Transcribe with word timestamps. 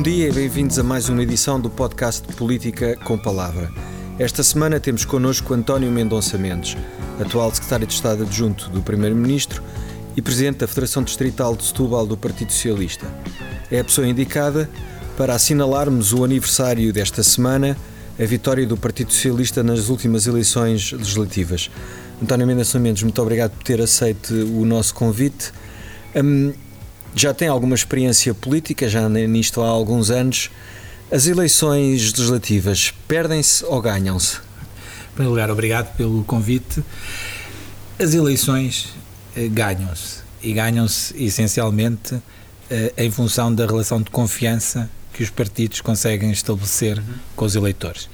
Bom 0.00 0.04
dia 0.04 0.30
e 0.30 0.32
bem-vindos 0.32 0.78
a 0.78 0.82
mais 0.82 1.10
uma 1.10 1.22
edição 1.22 1.60
do 1.60 1.68
podcast 1.68 2.26
Política 2.32 2.96
com 3.04 3.18
Palavra. 3.18 3.70
Esta 4.18 4.42
semana 4.42 4.80
temos 4.80 5.04
connosco 5.04 5.52
António 5.52 5.90
Mendonça 5.92 6.38
Mendes, 6.38 6.74
atual 7.20 7.54
secretário 7.54 7.86
de 7.86 7.92
Estado 7.92 8.22
adjunto 8.22 8.70
do 8.70 8.80
Primeiro-Ministro 8.80 9.62
e 10.16 10.22
presidente 10.22 10.60
da 10.60 10.66
Federação 10.66 11.02
Distrital 11.02 11.54
de 11.54 11.66
Setúbal 11.66 12.06
do 12.06 12.16
Partido 12.16 12.50
Socialista. 12.50 13.06
É 13.70 13.78
a 13.78 13.84
pessoa 13.84 14.08
indicada 14.08 14.70
para 15.18 15.34
assinalarmos 15.34 16.14
o 16.14 16.24
aniversário 16.24 16.90
desta 16.94 17.22
semana, 17.22 17.76
a 18.18 18.24
vitória 18.24 18.66
do 18.66 18.78
Partido 18.78 19.12
Socialista 19.12 19.62
nas 19.62 19.90
últimas 19.90 20.26
eleições 20.26 20.92
legislativas. 20.92 21.70
António 22.22 22.46
Mendonça 22.46 22.78
Mendes, 22.78 23.02
muito 23.02 23.20
obrigado 23.20 23.50
por 23.50 23.64
ter 23.64 23.82
aceito 23.82 24.32
o 24.32 24.64
nosso 24.64 24.94
convite. 24.94 25.52
Um, 26.16 26.54
já 27.14 27.34
tem 27.34 27.48
alguma 27.48 27.74
experiência 27.74 28.32
política, 28.34 28.88
já 28.88 29.08
nisto 29.08 29.62
há 29.62 29.68
alguns 29.68 30.10
anos. 30.10 30.50
As 31.10 31.26
eleições 31.26 32.12
legislativas 32.12 32.94
perdem-se 33.08 33.64
ou 33.64 33.80
ganham-se? 33.80 34.36
Em 34.36 35.14
primeiro 35.14 35.30
lugar, 35.30 35.50
obrigado 35.50 35.96
pelo 35.96 36.22
convite. 36.24 36.84
As 37.98 38.14
eleições 38.14 38.94
eh, 39.36 39.48
ganham-se 39.48 40.20
e 40.42 40.52
ganham-se 40.52 41.14
essencialmente 41.22 42.16
eh, 42.70 42.92
em 42.96 43.10
função 43.10 43.52
da 43.54 43.66
relação 43.66 44.00
de 44.00 44.10
confiança 44.10 44.88
que 45.12 45.22
os 45.22 45.30
partidos 45.30 45.80
conseguem 45.80 46.30
estabelecer 46.30 46.98
uhum. 46.98 47.04
com 47.34 47.44
os 47.44 47.56
eleitores. 47.56 48.08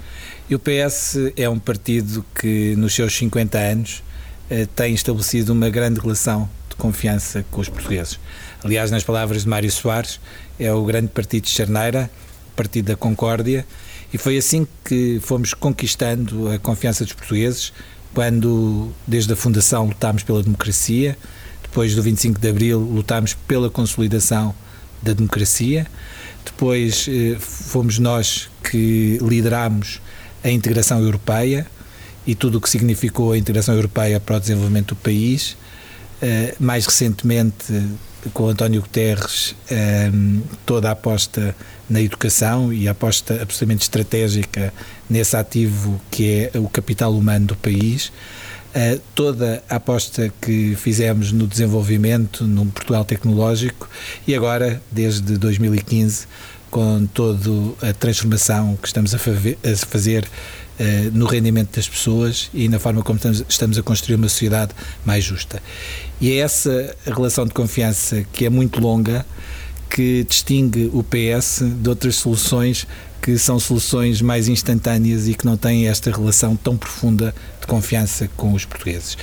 E 0.48 0.54
o 0.54 0.58
PS 0.58 1.16
é 1.36 1.48
um 1.48 1.58
partido 1.58 2.24
que, 2.34 2.74
nos 2.76 2.94
seus 2.94 3.16
50 3.16 3.58
anos, 3.58 4.02
eh, 4.48 4.66
tem 4.74 4.94
estabelecido 4.94 5.52
uma 5.52 5.68
grande 5.68 6.00
relação 6.00 6.48
de 6.70 6.76
confiança 6.76 7.44
com 7.50 7.60
os 7.60 7.68
portugueses. 7.68 8.18
Aliás, 8.64 8.90
nas 8.90 9.04
palavras 9.04 9.42
de 9.42 9.48
Mário 9.48 9.70
Soares, 9.70 10.20
é 10.58 10.72
o 10.72 10.84
grande 10.84 11.08
partido 11.08 11.44
de 11.44 11.50
Charneira, 11.50 12.10
o 12.52 12.56
partido 12.56 12.86
da 12.86 12.96
Concórdia, 12.96 13.66
e 14.12 14.18
foi 14.18 14.36
assim 14.38 14.66
que 14.84 15.20
fomos 15.20 15.54
conquistando 15.54 16.50
a 16.50 16.58
confiança 16.58 17.04
dos 17.04 17.12
portugueses, 17.12 17.72
quando, 18.14 18.90
desde 19.06 19.32
a 19.32 19.36
fundação, 19.36 19.86
lutámos 19.86 20.22
pela 20.22 20.42
democracia, 20.42 21.16
depois 21.62 21.94
do 21.94 22.02
25 22.02 22.40
de 22.40 22.48
Abril, 22.48 22.78
lutámos 22.80 23.34
pela 23.34 23.68
consolidação 23.68 24.54
da 25.02 25.12
democracia, 25.12 25.86
depois 26.44 27.06
eh, 27.08 27.36
fomos 27.38 27.98
nós 27.98 28.48
que 28.62 29.18
liderámos 29.20 30.00
a 30.42 30.50
integração 30.50 31.00
europeia 31.00 31.66
e 32.26 32.34
tudo 32.34 32.58
o 32.58 32.60
que 32.60 32.70
significou 32.70 33.32
a 33.32 33.38
integração 33.38 33.74
europeia 33.74 34.18
para 34.18 34.36
o 34.36 34.40
desenvolvimento 34.40 34.94
do 34.94 34.96
país. 34.96 35.56
Uh, 36.16 36.56
mais 36.58 36.86
recentemente, 36.86 37.72
com 38.32 38.48
António 38.48 38.80
Guterres 38.80 39.54
um, 40.12 40.42
toda 40.64 40.88
a 40.88 40.92
aposta 40.92 41.54
na 41.88 42.00
educação 42.00 42.72
e 42.72 42.88
a 42.88 42.90
aposta 42.90 43.34
absolutamente 43.40 43.82
estratégica 43.82 44.72
nesse 45.08 45.36
ativo 45.36 46.00
que 46.10 46.50
é 46.52 46.58
o 46.58 46.68
capital 46.68 47.14
humano 47.14 47.46
do 47.46 47.56
país. 47.56 48.12
Uh, 48.74 49.00
toda 49.14 49.62
a 49.70 49.76
aposta 49.76 50.32
que 50.40 50.74
fizemos 50.76 51.32
no 51.32 51.46
desenvolvimento, 51.46 52.44
no 52.44 52.66
Portugal 52.66 53.04
tecnológico 53.04 53.88
e 54.26 54.34
agora, 54.34 54.82
desde 54.90 55.38
2015, 55.38 56.26
com 56.70 57.06
toda 57.06 57.50
a 57.80 57.92
transformação 57.92 58.76
que 58.76 58.86
estamos 58.86 59.14
a 59.14 59.18
fazer 59.18 60.28
Uh, 60.78 61.10
no 61.10 61.24
rendimento 61.24 61.74
das 61.74 61.88
pessoas 61.88 62.50
e 62.52 62.68
na 62.68 62.78
forma 62.78 63.02
como 63.02 63.16
estamos, 63.16 63.44
estamos, 63.48 63.78
a 63.78 63.82
construir 63.82 64.16
uma 64.16 64.28
sociedade 64.28 64.72
mais 65.06 65.24
justa. 65.24 65.62
E 66.20 66.32
é 66.32 66.36
essa 66.36 66.94
relação 67.06 67.46
de 67.46 67.54
confiança 67.54 68.26
que 68.30 68.44
é 68.44 68.50
muito 68.50 68.78
longa 68.78 69.24
que 69.88 70.24
distingue 70.28 70.90
o 70.92 71.02
PS 71.02 71.62
de 71.62 71.88
outras 71.88 72.16
soluções 72.16 72.86
que 73.22 73.38
são 73.38 73.58
soluções 73.58 74.22
mais 74.22 74.46
instantâneas 74.48 75.26
e 75.26 75.34
que 75.34 75.44
não 75.44 75.56
têm 75.56 75.88
esta 75.88 76.10
relação 76.10 76.54
tão 76.54 76.76
profunda 76.76 77.34
de 77.60 77.66
confiança 77.66 78.28
com 78.36 78.52
os 78.52 78.64
portugueses. 78.64 79.18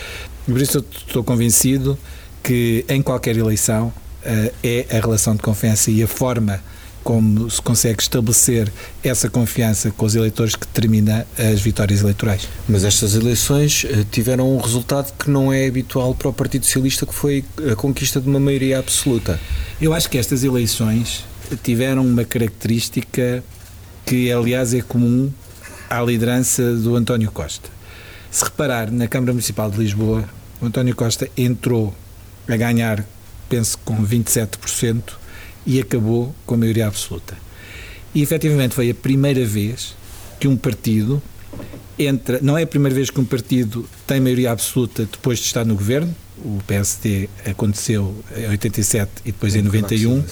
Por 0.46 0.62
isso 0.62 0.80
eu 0.80 0.86
estou 1.08 1.24
convencido 1.24 1.98
que 2.44 2.84
em 2.90 3.02
qualquer 3.02 3.38
eleição 3.38 3.88
uh, 3.88 4.54
é 4.62 4.86
a 4.90 5.00
relação 5.00 5.36
de 5.36 5.42
confiança 5.42 5.90
e 5.90 6.04
a 6.04 6.08
forma 6.08 6.60
como 7.04 7.50
se 7.50 7.62
consegue 7.62 8.02
estabelecer 8.02 8.72
essa 9.04 9.30
confiança 9.30 9.92
com 9.92 10.06
os 10.06 10.16
eleitores 10.16 10.56
que 10.56 10.66
determina 10.66 11.28
as 11.38 11.60
vitórias 11.60 12.02
eleitorais. 12.02 12.48
Mas 12.68 12.84
estas 12.84 13.16
eleições 13.16 13.86
eh, 13.86 14.06
tiveram 14.10 14.56
um 14.56 14.60
resultado 14.60 15.14
que 15.18 15.30
não 15.30 15.52
é 15.52 15.68
habitual 15.68 16.16
para 16.16 16.30
o 16.30 16.34
Partido 16.34 16.66
Socialista, 16.66 17.06
que 17.06 17.14
foi 17.14 17.44
a 17.72 17.76
conquista 17.76 18.22
de 18.22 18.30
uma 18.30 18.40
maioria 18.40 18.80
absoluta. 18.80 19.40
Eu 19.82 19.94
acho 19.94 20.10
que 20.10 20.18
estas 20.18 20.44
eleições 20.44 21.26
tiveram 21.62 22.06
uma 22.06 22.24
característica 22.24 23.44
que, 24.06 24.32
aliás, 24.32 24.74
é 24.74 24.82
comum 24.82 25.32
à 25.90 26.02
liderança 26.02 26.74
do 26.76 26.96
António 26.96 27.32
Costa. 27.32 27.70
Se 28.32 28.44
reparar, 28.44 28.92
na 28.92 29.08
Câmara 29.08 29.34
Municipal 29.34 29.70
de 29.70 29.78
Lisboa, 29.78 30.24
o 30.62 30.66
António 30.66 30.96
Costa 30.96 31.30
entrou 31.38 31.94
a 32.48 32.56
ganhar, 32.56 33.06
penso, 33.48 33.78
com 33.86 34.04
27%, 34.04 35.04
e 35.66 35.80
acabou 35.80 36.34
com 36.46 36.56
a 36.56 36.58
maioria 36.58 36.88
absoluta. 36.88 37.38
E 38.14 38.22
efetivamente 38.22 38.76
foi 38.76 38.90
a 38.90 38.96
primeira 38.96 39.46
vez 39.46 39.96
que 40.40 40.48
um 40.48 40.56
partido 40.56 41.22
entra, 41.98 42.40
não 42.42 42.58
é 42.58 42.64
a 42.64 42.68
primeira 42.68 42.96
vez 42.96 43.10
que 43.10 43.20
um 43.20 43.26
partido 43.26 43.88
tem 44.06 44.20
maioria 44.20 44.52
absoluta 44.52 45.06
depois 45.06 45.40
de 45.40 45.46
estar 45.46 45.66
no 45.66 45.76
governo, 45.76 46.14
o 46.38 46.60
PSD 46.66 47.30
aconteceu 47.46 48.16
em 48.36 48.48
87 48.50 49.12
e 49.26 49.32
depois 49.32 49.56
em 49.56 49.62
91, 49.62 50.24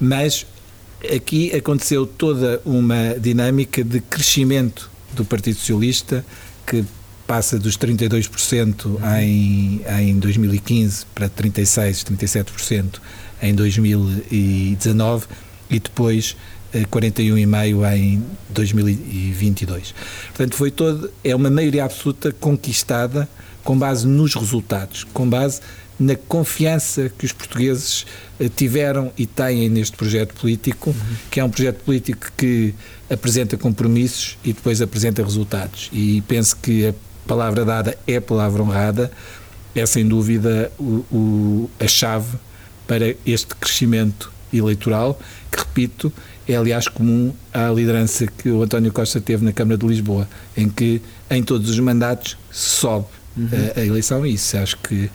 mas 0.00 0.46
aqui 1.14 1.54
aconteceu 1.54 2.06
toda 2.06 2.60
uma 2.64 3.14
dinâmica 3.18 3.82
de 3.82 4.00
crescimento 4.00 4.90
do 5.14 5.24
Partido 5.24 5.58
Socialista 5.58 6.24
que 6.66 6.84
passa 7.26 7.58
dos 7.58 7.76
32% 7.78 8.86
uhum. 8.86 8.98
em, 9.18 9.80
em 10.00 10.18
2015 10.18 11.06
para 11.14 11.28
36, 11.28 12.04
37% 12.04 13.00
em 13.42 13.54
2019 13.54 15.26
e 15.70 15.80
depois 15.80 16.36
41,5 16.72 17.84
eh, 17.84 17.96
em 17.96 18.22
2022. 18.50 19.94
Portanto, 20.28 20.56
foi 20.56 20.70
todo, 20.70 21.10
é 21.22 21.34
uma 21.34 21.50
maioria 21.50 21.84
absoluta 21.84 22.32
conquistada 22.32 23.28
com 23.62 23.78
base 23.78 24.06
nos 24.06 24.34
resultados, 24.34 25.04
com 25.04 25.28
base 25.28 25.60
na 25.98 26.16
confiança 26.16 27.12
que 27.16 27.24
os 27.24 27.32
portugueses 27.32 28.06
eh, 28.40 28.48
tiveram 28.48 29.12
e 29.16 29.26
têm 29.26 29.68
neste 29.68 29.96
projeto 29.96 30.34
político, 30.34 30.90
uhum. 30.90 31.16
que 31.30 31.38
é 31.40 31.44
um 31.44 31.50
projeto 31.50 31.84
político 31.84 32.32
que 32.36 32.74
apresenta 33.10 33.56
compromissos 33.56 34.38
e 34.44 34.52
depois 34.52 34.80
apresenta 34.80 35.22
resultados. 35.22 35.90
E 35.92 36.22
penso 36.22 36.56
que 36.56 36.86
a 36.86 36.94
palavra 37.26 37.64
dada 37.64 37.98
é 38.06 38.20
palavra 38.20 38.62
honrada, 38.62 39.10
é 39.74 39.84
sem 39.86 40.06
dúvida 40.06 40.70
o, 40.78 41.04
o 41.10 41.70
a 41.80 41.86
chave 41.86 42.36
para 42.86 43.14
este 43.24 43.54
crescimento 43.54 44.32
eleitoral, 44.52 45.18
que, 45.50 45.58
repito, 45.58 46.12
é 46.46 46.56
aliás 46.56 46.88
comum 46.88 47.32
à 47.52 47.68
liderança 47.68 48.26
que 48.26 48.50
o 48.50 48.62
António 48.62 48.92
Costa 48.92 49.20
teve 49.20 49.44
na 49.44 49.52
Câmara 49.52 49.78
de 49.78 49.86
Lisboa, 49.86 50.28
em 50.56 50.68
que 50.68 51.00
em 51.30 51.42
todos 51.42 51.70
os 51.70 51.78
mandatos 51.78 52.36
sobe 52.50 53.06
uhum. 53.36 53.48
a, 53.76 53.80
a, 53.80 53.84
eleição, 53.84 54.26
e 54.26 54.34
isso 54.34 54.56
acho 54.58 54.76
que, 54.78 55.10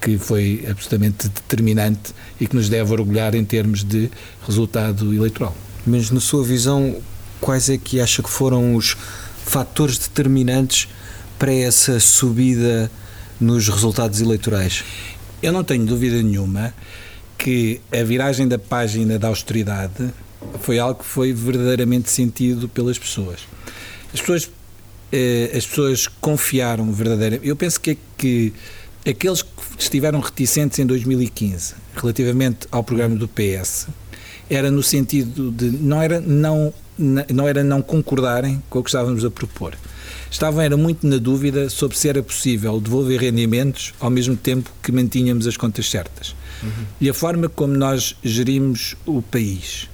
que 0.00 0.18
foi 0.18 0.66
absolutamente 0.68 1.28
determinante 1.28 2.12
e 2.40 2.46
que 2.46 2.54
nos 2.54 2.68
deve 2.68 2.92
orgulhar 2.92 3.34
em 3.34 3.44
termos 3.44 3.82
de 3.84 4.10
resultado 4.46 5.14
eleitoral. 5.14 5.56
Mas, 5.86 6.10
na 6.10 6.20
sua 6.20 6.44
visão, 6.44 6.96
quais 7.40 7.70
é 7.70 7.78
que 7.78 8.00
acha 8.00 8.22
que 8.22 8.30
foram 8.30 8.74
os 8.74 8.96
fatores 9.44 9.98
determinantes 9.98 10.88
para 11.38 11.52
essa 11.52 12.00
subida 12.00 12.90
nos 13.40 13.68
resultados 13.68 14.20
eleitorais? 14.20 14.84
Eu 15.42 15.52
não 15.52 15.62
tenho 15.62 15.84
dúvida 15.84 16.22
nenhuma 16.22 16.74
que 17.36 17.80
a 17.92 18.02
viragem 18.02 18.48
da 18.48 18.58
página 18.58 19.18
da 19.18 19.28
austeridade 19.28 20.12
foi 20.60 20.78
algo 20.78 21.00
que 21.00 21.06
foi 21.06 21.32
verdadeiramente 21.32 22.10
sentido 22.10 22.68
pelas 22.68 22.98
pessoas. 22.98 23.40
As 24.12 24.20
pessoas, 24.20 24.50
eh, 25.12 25.52
as 25.54 25.66
pessoas 25.66 26.06
confiaram 26.06 26.90
verdadeiramente. 26.92 27.46
Eu 27.46 27.56
penso 27.56 27.80
que, 27.80 27.98
que 28.16 28.52
aqueles 29.06 29.42
que 29.42 29.50
estiveram 29.78 30.20
reticentes 30.20 30.78
em 30.78 30.86
2015 30.86 31.74
relativamente 31.94 32.66
ao 32.72 32.82
programa 32.82 33.16
do 33.16 33.28
PS 33.28 33.88
era 34.48 34.70
no 34.70 34.82
sentido 34.82 35.50
de 35.50 35.70
não 35.70 36.02
era 36.02 36.20
não 36.20 36.72
não 36.98 37.46
era 37.46 37.62
não 37.62 37.82
concordarem 37.82 38.62
com 38.70 38.78
o 38.78 38.82
que 38.82 38.88
estávamos 38.88 39.24
a 39.24 39.30
propor. 39.30 39.76
Estavam 40.30 40.60
era 40.60 40.76
muito 40.76 41.06
na 41.06 41.16
dúvida 41.16 41.68
sobre 41.70 41.96
se 41.96 42.08
era 42.08 42.22
possível 42.22 42.80
devolver 42.80 43.20
rendimentos 43.20 43.94
ao 44.00 44.10
mesmo 44.10 44.36
tempo 44.36 44.70
que 44.82 44.92
mantínhamos 44.92 45.46
as 45.46 45.56
contas 45.56 45.90
certas 45.90 46.34
uhum. 46.62 46.84
e 47.00 47.08
a 47.08 47.14
forma 47.14 47.48
como 47.48 47.74
nós 47.74 48.16
gerimos 48.22 48.96
o 49.06 49.22
país 49.22 49.88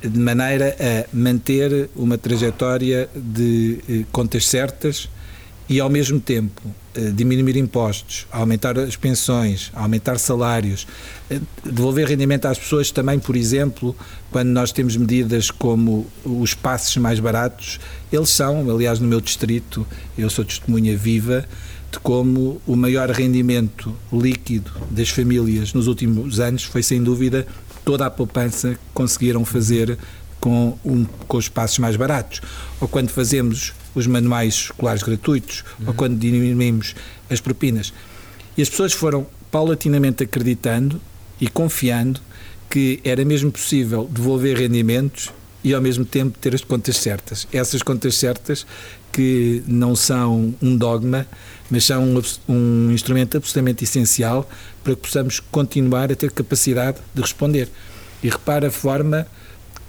de 0.00 0.18
maneira 0.18 0.76
a 0.78 1.16
manter 1.16 1.90
uma 1.96 2.16
trajetória 2.16 3.08
de 3.14 3.78
eh, 3.88 4.04
contas 4.12 4.46
certas 4.46 5.08
e 5.68 5.80
ao 5.80 5.90
mesmo 5.90 6.20
tempo 6.20 6.62
diminuir 7.14 7.56
impostos, 7.56 8.26
aumentar 8.30 8.78
as 8.78 8.96
pensões, 8.96 9.70
aumentar 9.74 10.18
salários, 10.18 10.86
eh, 11.30 11.40
devolver 11.64 12.06
rendimento 12.06 12.46
às 12.46 12.58
pessoas 12.58 12.90
também, 12.90 13.18
por 13.18 13.36
exemplo, 13.36 13.94
quando 14.30 14.48
nós 14.48 14.72
temos 14.72 14.96
medidas 14.96 15.50
como 15.50 16.06
os 16.24 16.54
passes 16.54 16.96
mais 16.96 17.20
baratos, 17.20 17.78
eles 18.12 18.30
são, 18.30 18.68
aliás, 18.70 18.98
no 18.98 19.06
meu 19.06 19.20
distrito, 19.20 19.86
eu 20.16 20.28
sou 20.28 20.44
testemunha 20.44 20.96
viva 20.96 21.44
de 21.90 21.98
como 22.00 22.60
o 22.66 22.76
maior 22.76 23.10
rendimento 23.10 23.94
líquido 24.12 24.70
das 24.90 25.08
famílias 25.08 25.72
nos 25.72 25.86
últimos 25.86 26.38
anos 26.38 26.64
foi, 26.64 26.82
sem 26.82 27.02
dúvida, 27.02 27.46
toda 27.84 28.04
a 28.04 28.10
poupança 28.10 28.74
que 28.74 28.80
conseguiram 28.92 29.44
fazer 29.44 29.96
com, 30.40 30.78
um, 30.84 31.04
com 31.26 31.36
os 31.36 31.48
passos 31.48 31.78
mais 31.78 31.96
baratos. 31.96 32.40
Ou 32.80 32.86
quando 32.86 33.08
fazemos 33.08 33.72
os 33.94 34.06
manuais 34.06 34.54
escolares 34.54 35.02
gratuitos, 35.02 35.64
uhum. 35.80 35.88
ou 35.88 35.94
quando 35.94 36.18
diminuímos 36.18 36.94
as 37.30 37.40
propinas. 37.40 37.92
E 38.56 38.62
as 38.62 38.68
pessoas 38.68 38.92
foram 38.92 39.26
paulatinamente 39.50 40.24
acreditando 40.24 41.00
e 41.40 41.48
confiando 41.48 42.20
que 42.68 43.00
era 43.02 43.24
mesmo 43.24 43.50
possível 43.50 44.08
devolver 44.10 44.56
rendimentos 44.56 45.30
e 45.64 45.74
ao 45.74 45.80
mesmo 45.80 46.04
tempo 46.04 46.38
ter 46.38 46.54
as 46.54 46.62
contas 46.62 46.96
certas. 46.96 47.46
Essas 47.52 47.82
contas 47.82 48.14
certas 48.14 48.66
que 49.12 49.62
não 49.66 49.96
são 49.96 50.54
um 50.62 50.76
dogma, 50.76 51.26
mas 51.70 51.84
são 51.84 52.04
um, 52.04 52.22
um, 52.48 52.90
instrumento 52.92 53.36
absolutamente 53.36 53.84
essencial 53.84 54.48
para 54.84 54.94
que 54.94 55.02
possamos 55.02 55.40
continuar 55.40 56.12
a 56.12 56.14
ter 56.14 56.30
capacidade 56.30 56.98
de 57.14 57.20
responder. 57.20 57.68
E 58.22 58.28
repara 58.28 58.68
a 58.68 58.70
forma 58.70 59.26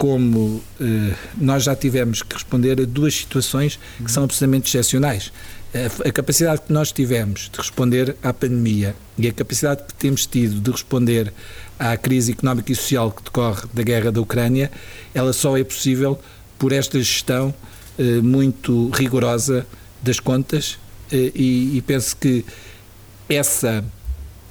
como 0.00 0.62
eh, 0.80 1.14
nós 1.36 1.64
já 1.64 1.76
tivemos 1.76 2.22
que 2.22 2.32
responder 2.32 2.80
a 2.80 2.86
duas 2.86 3.14
situações 3.14 3.78
que 4.02 4.10
são 4.10 4.24
absolutamente 4.24 4.66
excepcionais. 4.66 5.30
A, 5.74 6.08
a, 6.08 6.10
capacidade 6.10 6.62
que 6.62 6.72
nós 6.72 6.90
tivemos 6.90 7.50
de 7.52 7.58
responder 7.58 8.16
à 8.22 8.32
pandemia 8.32 8.96
e 9.18 9.28
a 9.28 9.32
capacidade 9.32 9.82
que 9.86 9.92
temos 9.92 10.24
tido 10.24 10.58
de 10.58 10.70
responder 10.70 11.30
à 11.78 11.94
crise 11.98 12.32
económica 12.32 12.72
e 12.72 12.74
social 12.74 13.12
que 13.12 13.22
decorre 13.22 13.68
da 13.74 13.82
guerra 13.82 14.10
da 14.10 14.22
Ucrânia, 14.22 14.70
ela 15.14 15.34
só 15.34 15.54
é 15.58 15.62
possível 15.62 16.18
por 16.58 16.72
esta 16.72 16.98
gestão 16.98 17.52
eh, 17.98 18.22
muito 18.22 18.88
rigorosa 18.94 19.66
das 20.02 20.18
contas 20.18 20.78
eh, 21.12 21.30
e, 21.34 21.76
e 21.76 21.82
penso 21.82 22.16
que 22.16 22.42
essa 23.28 23.84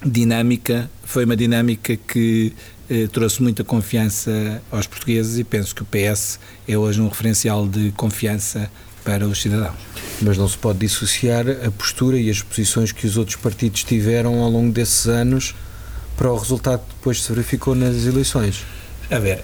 dinâmica 0.06 0.92
foi 1.04 1.26
uma 1.26 1.36
dinâmica 1.36 1.98
que 1.98 2.54
eh, 2.90 3.08
trouxe 3.08 3.42
muita 3.42 3.64
confiança 3.64 4.62
aos 4.72 4.88
portugueses 4.88 5.38
e 5.38 5.44
penso 5.44 5.76
que 5.76 5.84
o 5.84 5.86
PS 5.86 6.40
é 6.68 6.78
hoje 6.78 7.00
um 7.02 7.08
referencial 7.08 7.68
de 7.68 7.92
confiança 7.92 8.70
para 9.04 9.28
os 9.28 9.42
cidadãos. 9.42 9.76
Mas 10.22 10.38
não 10.38 10.48
se 10.48 10.58
pode 10.58 10.80
dissociar 10.80 11.46
a 11.66 11.72
postura 11.72 12.20
e 12.20 12.30
as 12.30 12.42
posições 12.42 12.92
que 12.92 13.06
os 13.06 13.18
outros 13.18 13.38
partidos 13.38 13.84
tiveram 13.84 14.40
ao 14.40 14.50
longo 14.50 14.72
desses 14.72 15.08
anos 15.08 15.56
para 16.18 16.32
o 16.32 16.38
resultado 16.38 16.82
que 16.82 16.96
depois 16.96 17.22
se 17.24 17.32
verificou 17.32 17.76
nas 17.76 18.06
eleições. 18.06 18.66
A 19.10 19.20
ver, 19.20 19.44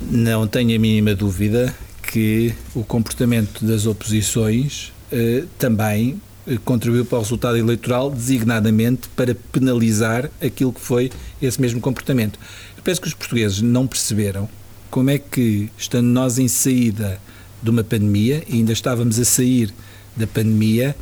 não 0.00 0.46
tenho 0.46 0.74
a 0.74 0.78
mínima 0.78 1.14
dúvida 1.14 1.74
que 2.02 2.54
o 2.74 2.82
comportamento 2.82 3.64
das 3.64 3.84
oposições 3.84 4.92
eh, 5.12 5.44
também 5.58 6.20
contribuiu 6.64 7.04
para 7.04 7.18
o 7.18 7.20
resultado 7.22 7.56
eleitoral, 7.56 8.10
designadamente 8.10 9.08
para 9.16 9.34
penalizar 9.34 10.30
aquilo 10.40 10.72
que 10.72 10.80
foi 10.80 11.10
esse 11.40 11.60
mesmo 11.60 11.80
comportamento 11.80 12.38
penso 12.86 13.00
que 13.00 13.08
os 13.08 13.14
portugueses 13.14 13.60
não 13.60 13.84
perceberam 13.84 14.48
como 14.92 15.10
é 15.10 15.18
que, 15.18 15.68
estando 15.76 16.06
nós 16.06 16.38
em 16.38 16.46
saída 16.46 17.20
de 17.60 17.68
uma 17.68 17.82
pandemia, 17.82 18.44
e 18.46 18.58
ainda 18.58 18.72
estávamos 18.72 19.18
a 19.18 19.24
sair 19.24 19.74
da 20.16 20.24
pandemia, 20.24 20.94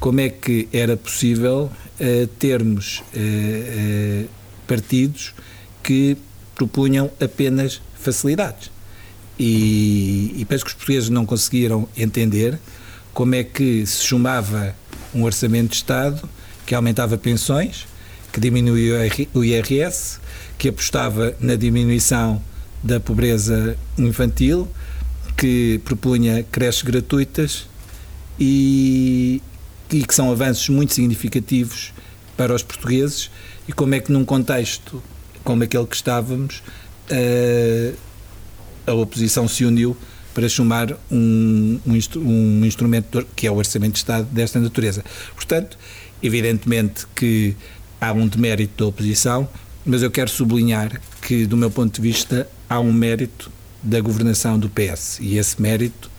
como 0.00 0.18
é 0.18 0.30
que 0.30 0.66
era 0.72 0.96
possível 0.96 1.70
uh, 2.00 2.26
termos 2.38 3.02
uh, 3.14 4.24
uh, 4.24 4.28
partidos 4.66 5.34
que 5.82 6.16
propunham 6.54 7.10
apenas 7.20 7.82
facilidades. 8.00 8.70
E, 9.38 10.32
e 10.38 10.44
penso 10.46 10.64
que 10.64 10.70
os 10.70 10.74
portugueses 10.74 11.10
não 11.10 11.26
conseguiram 11.26 11.86
entender 11.94 12.58
como 13.12 13.34
é 13.34 13.44
que 13.44 13.84
se 13.84 14.02
chamava 14.02 14.74
um 15.16 15.24
orçamento 15.24 15.70
de 15.70 15.76
Estado 15.76 16.28
que 16.66 16.74
aumentava 16.74 17.16
pensões, 17.16 17.86
que 18.32 18.38
diminuía 18.40 19.08
o 19.32 19.42
IRS, 19.42 20.18
que 20.58 20.68
apostava 20.68 21.34
na 21.40 21.56
diminuição 21.56 22.42
da 22.82 23.00
pobreza 23.00 23.76
infantil, 23.96 24.68
que 25.36 25.80
propunha 25.84 26.44
creches 26.50 26.82
gratuitas 26.82 27.66
e, 28.38 29.40
e 29.90 30.04
que 30.04 30.14
são 30.14 30.30
avanços 30.30 30.68
muito 30.68 30.92
significativos 30.92 31.92
para 32.36 32.54
os 32.54 32.62
portugueses. 32.62 33.30
E 33.66 33.72
como 33.72 33.94
é 33.94 34.00
que 34.00 34.12
num 34.12 34.24
contexto 34.24 35.02
como 35.42 35.62
aquele 35.62 35.86
que 35.86 35.96
estávamos 35.96 36.62
a, 38.86 38.90
a 38.90 38.94
oposição 38.94 39.46
se 39.46 39.64
uniu 39.64 39.96
para 40.36 40.50
chamar 40.50 40.92
um, 41.10 41.80
um, 41.86 41.98
um 42.20 42.64
instrumento 42.66 43.26
que 43.34 43.46
é 43.46 43.50
o 43.50 43.54
Orçamento 43.54 43.92
de 43.92 43.98
Estado 44.00 44.28
desta 44.30 44.60
natureza. 44.60 45.02
Portanto, 45.34 45.78
evidentemente 46.22 47.06
que 47.16 47.56
há 47.98 48.12
um 48.12 48.28
demérito 48.28 48.84
da 48.84 48.88
oposição, 48.90 49.48
mas 49.82 50.02
eu 50.02 50.10
quero 50.10 50.28
sublinhar 50.28 51.00
que, 51.22 51.46
do 51.46 51.56
meu 51.56 51.70
ponto 51.70 51.94
de 51.94 52.02
vista, 52.02 52.46
há 52.68 52.78
um 52.78 52.92
mérito 52.92 53.50
da 53.82 53.98
governação 53.98 54.58
do 54.58 54.68
PS 54.68 55.20
e 55.22 55.38
esse 55.38 55.60
mérito 55.62 56.10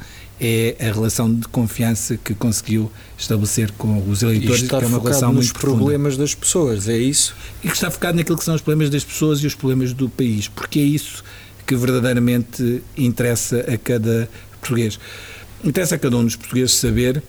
é 0.42 0.76
a 0.80 0.92
relação 0.92 1.32
de 1.32 1.48
confiança 1.50 2.18
que 2.18 2.34
conseguiu 2.34 2.92
estabelecer 3.16 3.72
com 3.74 4.04
os 4.10 4.24
eleitores, 4.24 4.64
que 4.64 4.74
é 4.74 4.80
uma 4.80 5.00
relação 5.00 5.32
nos 5.32 5.46
muito 5.46 5.60
problemas 5.60 6.18
das 6.18 6.34
pessoas, 6.34 6.90
é 6.90 6.98
isso? 6.98 7.36
E 7.64 7.68
que 7.68 7.76
está 7.76 7.92
focado 7.92 8.18
naquilo 8.18 8.38
que 8.38 8.44
são 8.44 8.56
os 8.56 8.62
problemas 8.62 8.90
das 8.90 9.04
pessoas 9.04 9.42
e 9.42 9.48
os 9.48 9.54
problemas 9.54 9.94
do 9.94 10.10
país, 10.10 10.48
porque 10.48 10.80
é 10.80 10.84
isso 10.84 11.24
que 11.68 11.76
verdadeiramente 11.76 12.82
interessa 12.98 13.60
a 13.72 13.78
cada 13.78 14.30
português. 14.62 14.98
Interessa 15.64 15.96
a 15.96 16.00
cada 16.00 16.16
um 16.16 16.24
dos 16.24 16.36
portugueses 16.36 16.76
saber 16.76 17.22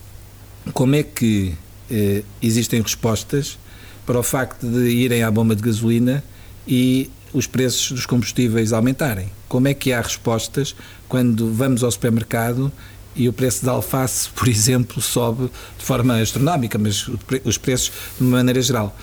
como 0.73 0.95
é 0.95 1.03
que 1.03 1.55
eh, 1.91 2.23
existem 2.41 2.81
respostas 2.81 3.59
para 4.07 4.19
o 4.19 4.23
facto 4.23 4.67
de 4.67 4.89
irem 4.89 5.23
à 5.23 5.31
bomba 5.31 5.57
de 5.57 5.63
gasolina 5.63 6.23
e 6.67 7.11
os 7.33 7.47
preços 7.47 7.93
dos 7.93 8.07
combustíveis 8.07 8.73
aumentarem. 8.73 9.31
Como 9.49 9.69
é 9.69 9.75
que 9.75 9.93
há 9.93 10.01
respostas 10.01 10.75
quando 11.09 11.53
vamos 11.53 11.83
ao 11.83 11.91
supermercado 11.91 12.73
e 13.17 13.29
o 13.29 13.33
preço 13.33 13.65
da 13.65 13.73
alface, 13.73 14.29
por 14.37 14.49
exemplo, 14.49 15.03
sobe 15.03 15.51
de 15.79 15.85
forma 15.85 16.21
astronómica, 16.21 16.79
mas 16.79 17.09
os 17.45 17.59
preços 17.59 17.93
de 18.19 18.25
maneira 18.25 18.63
geral. 18.63 18.97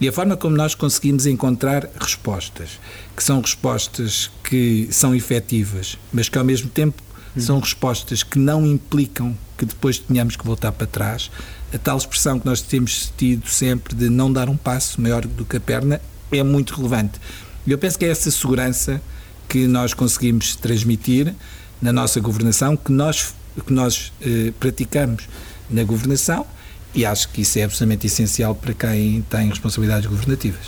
E 0.00 0.08
a 0.08 0.12
forma 0.12 0.36
como 0.36 0.56
nós 0.56 0.74
conseguimos 0.74 1.26
encontrar 1.26 1.86
respostas, 2.00 2.80
que 3.14 3.22
são 3.22 3.40
respostas 3.40 4.30
que 4.42 4.88
são 4.90 5.14
efetivas, 5.14 5.98
mas 6.10 6.28
que 6.28 6.38
ao 6.38 6.44
mesmo 6.44 6.70
tempo 6.70 7.02
são 7.36 7.60
respostas 7.60 8.22
que 8.22 8.38
não 8.38 8.66
implicam 8.66 9.36
que 9.58 9.66
depois 9.66 9.98
tenhamos 9.98 10.36
que 10.36 10.44
voltar 10.46 10.72
para 10.72 10.86
trás, 10.86 11.30
a 11.72 11.76
tal 11.76 11.98
expressão 11.98 12.40
que 12.40 12.46
nós 12.46 12.62
temos 12.62 13.12
tido 13.14 13.46
sempre 13.46 13.94
de 13.94 14.08
não 14.08 14.32
dar 14.32 14.48
um 14.48 14.56
passo 14.56 15.00
maior 15.00 15.26
do 15.26 15.44
que 15.44 15.58
a 15.58 15.60
perna 15.60 16.00
é 16.32 16.42
muito 16.42 16.74
relevante. 16.74 17.20
Eu 17.66 17.76
penso 17.76 17.98
que 17.98 18.06
é 18.06 18.08
essa 18.08 18.30
segurança 18.30 19.02
que 19.46 19.66
nós 19.66 19.92
conseguimos 19.92 20.56
transmitir 20.56 21.34
na 21.80 21.92
nossa 21.92 22.20
governação, 22.20 22.74
que 22.74 22.90
nós, 22.90 23.34
que 23.66 23.72
nós 23.72 24.12
eh, 24.22 24.52
praticamos 24.58 25.28
na 25.68 25.84
governação, 25.84 26.46
e 26.94 27.04
acho 27.04 27.28
que 27.28 27.42
isso 27.42 27.58
é 27.58 27.64
absolutamente 27.64 28.06
essencial 28.06 28.54
para 28.54 28.74
quem 28.74 29.22
tem 29.22 29.48
responsabilidades 29.48 30.08
governativas. 30.08 30.66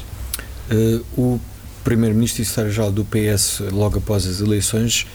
Uh, 0.70 1.04
o 1.16 1.40
Primeiro-Ministro 1.82 2.42
e 2.42 2.44
Secretário-Geral 2.44 2.92
do 2.92 3.04
PS, 3.04 3.60
logo 3.72 3.98
após 3.98 4.26
as 4.26 4.40
eleições, 4.40 5.06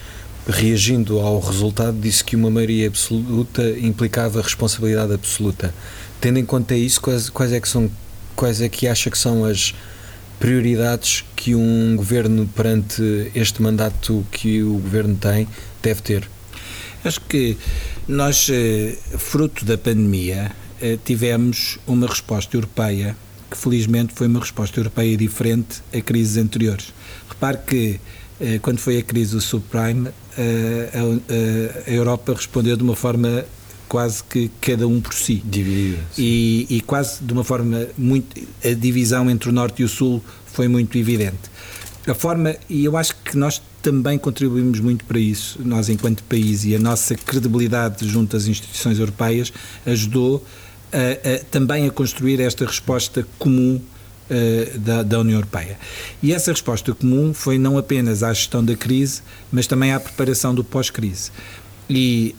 reagindo 0.47 1.19
ao 1.19 1.39
resultado, 1.39 1.97
disse 1.99 2.23
que 2.23 2.35
uma 2.35 2.49
maioria 2.49 2.87
absoluta 2.87 3.63
implicava 3.79 4.41
responsabilidade 4.41 5.13
absoluta. 5.13 5.73
Tendo 6.19 6.39
em 6.39 6.45
conta 6.45 6.75
isso, 6.75 6.99
quais, 7.01 7.29
quais 7.29 7.53
é 7.53 7.59
que 7.59 7.67
são, 7.67 7.89
quais 8.35 8.61
é 8.61 8.67
que 8.67 8.87
acha 8.87 9.09
que 9.09 9.17
são 9.17 9.45
as 9.45 9.73
prioridades 10.39 11.23
que 11.35 11.55
um 11.55 11.95
governo 11.95 12.47
perante 12.47 13.31
este 13.33 13.61
mandato 13.61 14.25
que 14.31 14.61
o 14.61 14.73
governo 14.73 15.15
tem 15.15 15.47
deve 15.81 16.01
ter? 16.01 16.29
Acho 17.03 17.21
que 17.21 17.57
nós, 18.07 18.49
eh, 18.49 18.97
fruto 19.17 19.63
da 19.63 19.77
pandemia, 19.77 20.51
tivemos 21.03 21.79
uma 21.87 22.07
resposta 22.07 22.55
europeia 22.55 23.15
que 23.49 23.57
felizmente 23.57 24.13
foi 24.13 24.27
uma 24.27 24.39
resposta 24.39 24.79
europeia 24.79 25.15
diferente 25.17 25.81
a 25.93 26.01
crises 26.01 26.37
anteriores. 26.37 26.93
Repare 27.29 27.57
que 27.65 27.99
eh, 28.39 28.59
quando 28.61 28.79
foi 28.79 28.97
a 28.97 29.03
crise 29.03 29.31
do 29.31 29.41
subprime, 29.41 30.09
eh, 30.37 30.89
a, 30.93 31.89
a, 31.89 31.91
Europa 31.91 32.33
respondeu 32.33 32.75
de 32.75 32.83
uma 32.83 32.95
forma 32.95 33.45
quase 33.87 34.23
que 34.23 34.51
cada 34.61 34.87
um 34.87 34.99
por 35.01 35.13
si. 35.13 35.41
Dividida. 35.45 35.99
E, 36.17 36.67
e, 36.69 36.81
quase 36.81 37.23
de 37.23 37.33
uma 37.33 37.43
forma 37.43 37.87
muito. 37.97 38.39
A 38.63 38.73
divisão 38.73 39.29
entre 39.29 39.49
o 39.49 39.53
Norte 39.53 39.81
e 39.81 39.85
o 39.85 39.89
Sul 39.89 40.21
foi 40.45 40.67
muito 40.67 40.97
evidente. 40.97 41.49
A 42.05 42.13
forma, 42.13 42.55
e 42.69 42.85
eu 42.85 42.95
acho 42.95 43.15
que 43.23 43.37
nós 43.37 43.61
também 43.81 44.17
contribuímos 44.17 44.79
muito 44.79 45.03
para 45.05 45.19
isso, 45.19 45.59
nós 45.63 45.89
enquanto 45.89 46.23
país, 46.23 46.63
e 46.65 46.75
a 46.75 46.79
nossa 46.79 47.15
credibilidade 47.15 48.07
junto 48.07 48.35
às 48.35 48.45
instituições 48.47 48.99
europeias 48.99 49.51
ajudou 49.85 50.45
a, 50.91 51.35
a, 51.35 51.39
também 51.51 51.87
a 51.87 51.91
construir 51.91 52.39
esta 52.39 52.65
resposta 52.65 53.25
comum 53.37 53.81
uh, 54.29 54.79
da, 54.79 55.03
da, 55.03 55.19
União 55.19 55.37
Europeia. 55.37 55.77
E 56.21 56.33
essa 56.33 56.51
resposta 56.51 56.93
comum 56.93 57.33
foi 57.33 57.57
não 57.57 57.77
apenas 57.77 58.23
à 58.23 58.33
gestão 58.33 58.63
da 58.63 58.75
crise, 58.75 59.21
mas 59.51 59.67
também 59.67 59.93
à 59.93 59.99
preparação 59.99 60.53
do 60.53 60.63
pós-crise. 60.63 61.31
E 61.89 62.35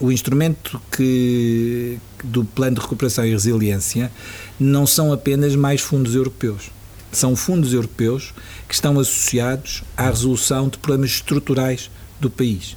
uh, 0.00 0.06
o 0.06 0.12
instrumento 0.12 0.80
que, 0.90 1.98
do 2.22 2.44
Plano 2.44 2.76
de 2.76 2.82
Recuperação 2.82 3.26
e 3.26 3.30
Resiliência 3.30 4.10
não 4.58 4.86
são 4.86 5.12
apenas 5.12 5.56
mais 5.56 5.80
fundos 5.80 6.14
europeus. 6.14 6.70
São 7.10 7.36
fundos 7.36 7.74
europeus 7.74 8.32
que 8.68 8.74
estão 8.74 8.98
associados 8.98 9.82
à 9.96 10.08
resolução 10.08 10.68
de 10.68 10.78
problemas 10.78 11.10
estruturais 11.10 11.90
do 12.20 12.30
país. 12.30 12.76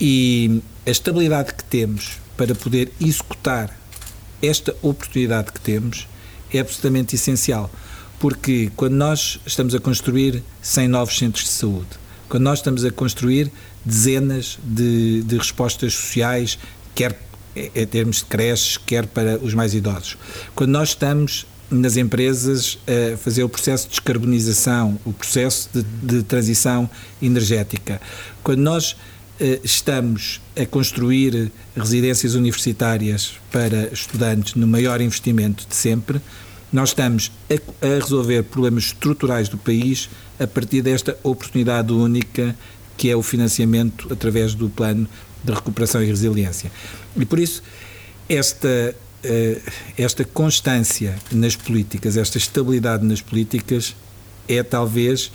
E 0.00 0.60
a 0.86 0.90
estabilidade 0.90 1.54
que 1.54 1.62
temos 1.62 2.18
para 2.36 2.54
poder 2.54 2.92
executar 3.00 3.70
esta 4.46 4.74
oportunidade 4.82 5.52
que 5.52 5.60
temos 5.60 6.06
é 6.52 6.60
absolutamente 6.60 7.14
essencial, 7.14 7.70
porque 8.18 8.70
quando 8.76 8.94
nós 8.94 9.40
estamos 9.46 9.74
a 9.74 9.80
construir 9.80 10.42
100 10.62 10.88
novos 10.88 11.18
centros 11.18 11.44
de 11.44 11.50
saúde, 11.50 11.88
quando 12.28 12.44
nós 12.44 12.58
estamos 12.58 12.84
a 12.84 12.90
construir 12.90 13.50
dezenas 13.84 14.58
de, 14.62 15.22
de 15.22 15.36
respostas 15.36 15.94
sociais, 15.94 16.58
quer 16.94 17.18
em 17.56 17.86
termos 17.86 18.16
de 18.16 18.24
creches, 18.24 18.76
quer 18.76 19.06
para 19.06 19.38
os 19.38 19.54
mais 19.54 19.74
idosos, 19.74 20.16
quando 20.54 20.70
nós 20.70 20.90
estamos 20.90 21.46
nas 21.70 21.96
empresas 21.96 22.78
a 22.86 23.16
fazer 23.16 23.42
o 23.42 23.48
processo 23.48 23.84
de 23.84 23.90
descarbonização, 23.90 24.98
o 25.04 25.12
processo 25.12 25.68
de, 25.72 25.82
de 25.82 26.22
transição 26.22 26.88
energética, 27.22 28.00
quando 28.42 28.60
nós 28.60 28.96
estamos 29.62 30.40
a 30.56 30.64
construir 30.64 31.50
residências 31.76 32.34
universitárias 32.34 33.34
para 33.50 33.92
estudantes 33.92 34.54
no 34.54 34.66
maior 34.66 35.00
investimento 35.00 35.66
de 35.68 35.74
sempre. 35.74 36.20
Nós 36.72 36.90
estamos 36.90 37.32
a, 37.50 37.86
a 37.86 38.00
resolver 38.00 38.42
problemas 38.44 38.84
estruturais 38.84 39.48
do 39.48 39.58
país 39.58 40.08
a 40.38 40.46
partir 40.46 40.82
desta 40.82 41.18
oportunidade 41.22 41.92
única 41.92 42.56
que 42.96 43.10
é 43.10 43.16
o 43.16 43.22
financiamento 43.22 44.12
através 44.12 44.54
do 44.54 44.68
plano 44.68 45.08
de 45.42 45.52
recuperação 45.52 46.02
e 46.02 46.06
resiliência. 46.06 46.70
E 47.16 47.24
por 47.24 47.38
isso, 47.38 47.62
esta, 48.28 48.94
eh, 49.22 49.60
esta 49.98 50.24
constância 50.24 51.16
nas 51.30 51.56
políticas, 51.56 52.16
esta 52.16 52.38
estabilidade 52.38 53.04
nas 53.04 53.20
políticas, 53.20 53.94
é 54.48 54.62
talvez 54.62 55.30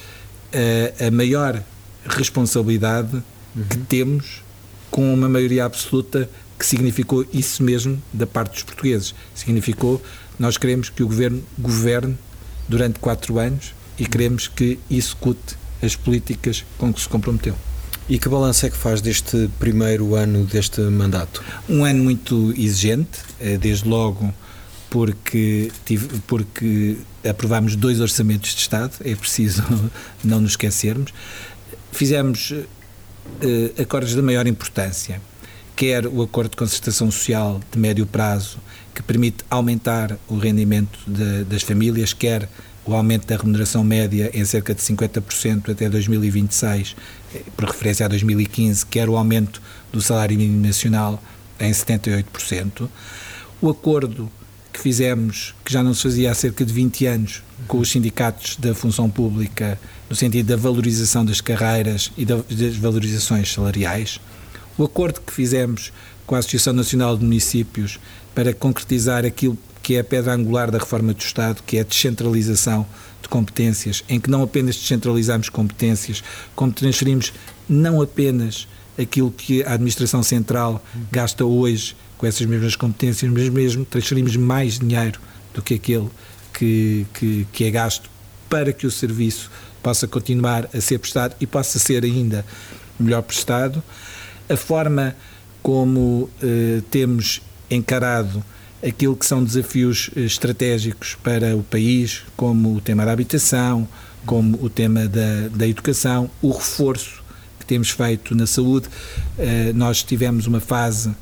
eh, 0.51 0.93
a 1.07 1.11
maior 1.11 1.61
responsabilidade 2.05 3.21
uhum. 3.55 3.63
que 3.63 3.77
temos 3.77 4.43
com 4.89 5.13
uma 5.13 5.29
maioria 5.29 5.65
absoluta 5.65 6.29
que 6.57 6.65
significou 6.65 7.25
isso 7.33 7.63
mesmo 7.63 8.01
da 8.11 8.27
parte 8.27 8.53
dos 8.53 8.63
portugueses. 8.63 9.15
Significou 9.33 10.01
nós 10.37 10.57
queremos 10.57 10.89
que 10.89 11.03
o 11.03 11.07
governo 11.07 11.43
governe 11.57 12.17
durante 12.67 12.99
quatro 12.99 13.39
anos 13.39 13.73
e 13.97 14.05
queremos 14.05 14.47
que 14.47 14.79
execute 14.89 15.57
as 15.81 15.95
políticas 15.95 16.65
com 16.77 16.93
que 16.93 17.01
se 17.01 17.09
comprometeu. 17.09 17.55
E 18.07 18.17
que 18.17 18.27
balanço 18.27 18.65
é 18.65 18.69
que 18.69 18.77
faz 18.77 19.01
deste 19.01 19.49
primeiro 19.59 20.15
ano 20.15 20.45
deste 20.45 20.81
mandato? 20.81 21.43
Um 21.69 21.85
ano 21.85 22.03
muito 22.03 22.53
exigente, 22.57 23.19
eh, 23.39 23.57
desde 23.57 23.87
logo 23.87 24.33
porque, 24.89 25.71
tive, 25.85 26.07
porque 26.25 26.97
aprovámos 27.27 27.75
dois 27.75 27.99
orçamentos 27.99 28.55
de 28.55 28.61
Estado, 28.61 28.93
é 29.01 29.15
preciso 29.15 29.63
não 30.23 30.41
nos 30.41 30.51
esquecermos. 30.51 31.13
Fizemos 31.91 32.53
uh, 33.43 33.81
acordos 33.81 34.13
de 34.15 34.21
maior 34.21 34.47
importância, 34.47 35.21
quer 35.75 36.05
o 36.07 36.21
acordo 36.21 36.51
de 36.51 36.57
concertação 36.57 37.09
social 37.09 37.59
de 37.71 37.79
médio 37.79 38.05
prazo, 38.05 38.59
que 38.93 39.01
permite 39.01 39.45
aumentar 39.49 40.17
o 40.27 40.37
rendimento 40.37 40.99
de, 41.07 41.43
das 41.45 41.61
famílias, 41.61 42.11
quer 42.11 42.49
o 42.85 42.93
aumento 42.93 43.27
da 43.27 43.37
remuneração 43.37 43.83
média 43.83 44.31
em 44.33 44.43
cerca 44.43 44.73
de 44.73 44.81
50% 44.81 45.69
até 45.71 45.89
2026, 45.89 46.95
eh, 47.33 47.41
por 47.55 47.65
referência 47.65 48.05
a 48.05 48.09
2015, 48.09 48.85
quer 48.85 49.07
o 49.07 49.15
aumento 49.15 49.61
do 49.91 50.01
salário 50.01 50.37
mínimo 50.37 50.65
nacional 50.65 51.21
em 51.59 51.71
78%. 51.71 52.89
O 53.61 53.69
acordo 53.69 54.31
que 54.73 54.79
fizemos, 54.79 55.53
que 55.63 55.71
já 55.71 55.83
não 55.83 55.93
se 55.93 56.03
fazia 56.03 56.31
há 56.31 56.33
cerca 56.33 56.65
de 56.65 56.73
20 56.73 57.05
anos, 57.05 57.43
com 57.67 57.79
os 57.79 57.91
sindicatos 57.91 58.55
da 58.57 58.73
função 58.73 59.09
pública, 59.09 59.79
no 60.09 60.15
sentido 60.15 60.47
da 60.47 60.55
valorização 60.55 61.23
das 61.23 61.39
carreiras 61.39 62.11
e 62.17 62.25
das 62.25 62.75
valorizações 62.77 63.51
salariais. 63.53 64.19
O 64.77 64.83
acordo 64.83 65.21
que 65.21 65.31
fizemos 65.31 65.91
com 66.25 66.35
a 66.35 66.39
Associação 66.39 66.73
Nacional 66.73 67.17
de 67.17 67.23
Municípios 67.23 67.99
para 68.33 68.53
concretizar 68.53 69.25
aquilo 69.25 69.57
que 69.81 69.95
é 69.95 69.99
a 69.99 70.03
pedra 70.03 70.33
angular 70.33 70.69
da 70.69 70.77
reforma 70.77 71.13
do 71.13 71.19
Estado, 71.19 71.63
que 71.65 71.77
é 71.77 71.81
a 71.81 71.83
descentralização 71.83 72.85
de 73.21 73.27
competências, 73.27 74.03
em 74.07 74.19
que 74.19 74.29
não 74.29 74.43
apenas 74.43 74.75
descentralizamos 74.75 75.49
competências, 75.49 76.23
como 76.55 76.71
transferimos 76.71 77.33
não 77.67 78.01
apenas 78.01 78.67
aquilo 78.97 79.31
que 79.31 79.63
a 79.63 79.73
Administração 79.73 80.21
Central 80.21 80.83
gasta 81.11 81.45
hoje 81.45 81.95
com 82.17 82.25
essas 82.25 82.45
mesmas 82.45 82.75
competências, 82.75 83.31
mas 83.31 83.49
mesmo 83.49 83.85
transferimos 83.85 84.35
mais 84.35 84.77
dinheiro 84.77 85.19
do 85.53 85.61
que 85.61 85.75
aquele 85.75 86.09
que, 86.53 87.05
que, 87.13 87.47
que 87.51 87.63
é 87.63 87.71
gasto 87.71 88.09
para 88.49 88.73
que 88.73 88.85
o 88.85 88.91
serviço 88.91 89.49
possa 89.81 90.07
continuar 90.07 90.69
a 90.73 90.81
ser 90.81 90.99
prestado 90.99 91.35
e 91.39 91.47
possa 91.47 91.79
ser 91.79 92.03
ainda 92.03 92.45
melhor 92.99 93.21
prestado. 93.21 93.81
A 94.49 94.57
forma 94.57 95.15
como 95.61 96.29
eh, 96.41 96.81
temos 96.89 97.41
encarado 97.69 98.43
aquilo 98.85 99.15
que 99.15 99.25
são 99.25 99.43
desafios 99.43 100.09
eh, 100.15 100.21
estratégicos 100.21 101.15
para 101.21 101.55
o 101.55 101.63
país, 101.63 102.23
como 102.35 102.75
o 102.75 102.81
tema 102.81 103.05
da 103.05 103.11
habitação, 103.11 103.87
como 104.25 104.57
o 104.61 104.69
tema 104.69 105.07
da, 105.07 105.47
da 105.53 105.67
educação, 105.67 106.29
o 106.41 106.51
reforço 106.51 107.23
que 107.59 107.65
temos 107.65 107.89
feito 107.89 108.35
na 108.35 108.47
saúde. 108.47 108.87
Eh, 109.37 109.71
nós 109.73 110.03
tivemos 110.03 110.47
uma 110.47 110.59
fase 110.59 111.09
uh, 111.09 111.15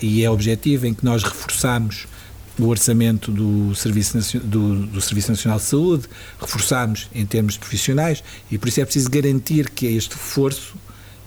e 0.00 0.22
é 0.22 0.30
objetivo, 0.30 0.86
em 0.86 0.94
que 0.94 1.04
nós 1.04 1.22
reforçamos 1.22 2.06
o 2.58 2.66
orçamento 2.66 3.30
do 3.30 3.74
Serviço, 3.74 4.38
do, 4.40 4.86
do, 4.86 5.00
Serviço 5.00 5.30
Nacional 5.30 5.58
de 5.58 5.64
Saúde, 5.64 6.06
reforçamos 6.40 7.08
em 7.14 7.24
termos 7.24 7.56
profissionais 7.56 8.22
e 8.50 8.58
por 8.58 8.68
isso 8.68 8.80
é 8.80 8.84
preciso 8.84 9.10
garantir 9.10 9.70
que 9.70 9.86
este 9.86 10.14
reforço 10.14 10.76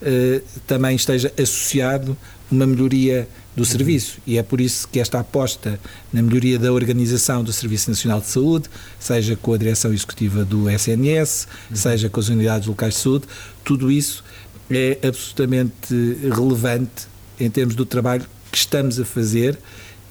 uh, 0.02 0.42
também 0.68 0.96
esteja 0.96 1.32
associado 1.38 2.18
uma 2.52 2.68
melhoria 2.68 3.28
do 3.56 3.66
serviço. 3.66 4.20
E 4.26 4.38
é 4.38 4.44
por 4.44 4.62
isso 4.62 4.88
que 4.88 5.00
esta 5.00 5.20
aposta 5.20 5.80
na 6.12 6.22
melhoria 6.22 6.60
da 6.60 6.72
organização 6.72 7.44
do 7.44 7.52
Serviço 7.52 7.90
Nacional 7.90 8.20
de 8.20 8.28
Saúde, 8.28 8.70
seja 9.00 9.36
com 9.36 9.54
a 9.54 9.58
direção 9.58 9.94
executiva 9.94 10.44
do 10.44 10.70
SNS, 10.70 11.48
seja 11.74 12.10
com 12.10 12.20
as 12.20 12.30
unidades 12.30 12.68
locais 12.68 12.96
de 12.96 13.00
saúde, 13.00 13.26
tudo 13.64 13.92
isso 13.92 14.24
é 14.70 14.98
absolutamente 15.06 15.94
relevante 16.24 17.08
em 17.40 17.50
termos 17.50 17.76
do 17.76 17.86
trabalho 17.86 18.26
que 18.52 18.58
estamos 18.58 19.00
a 19.00 19.06
fazer 19.06 19.58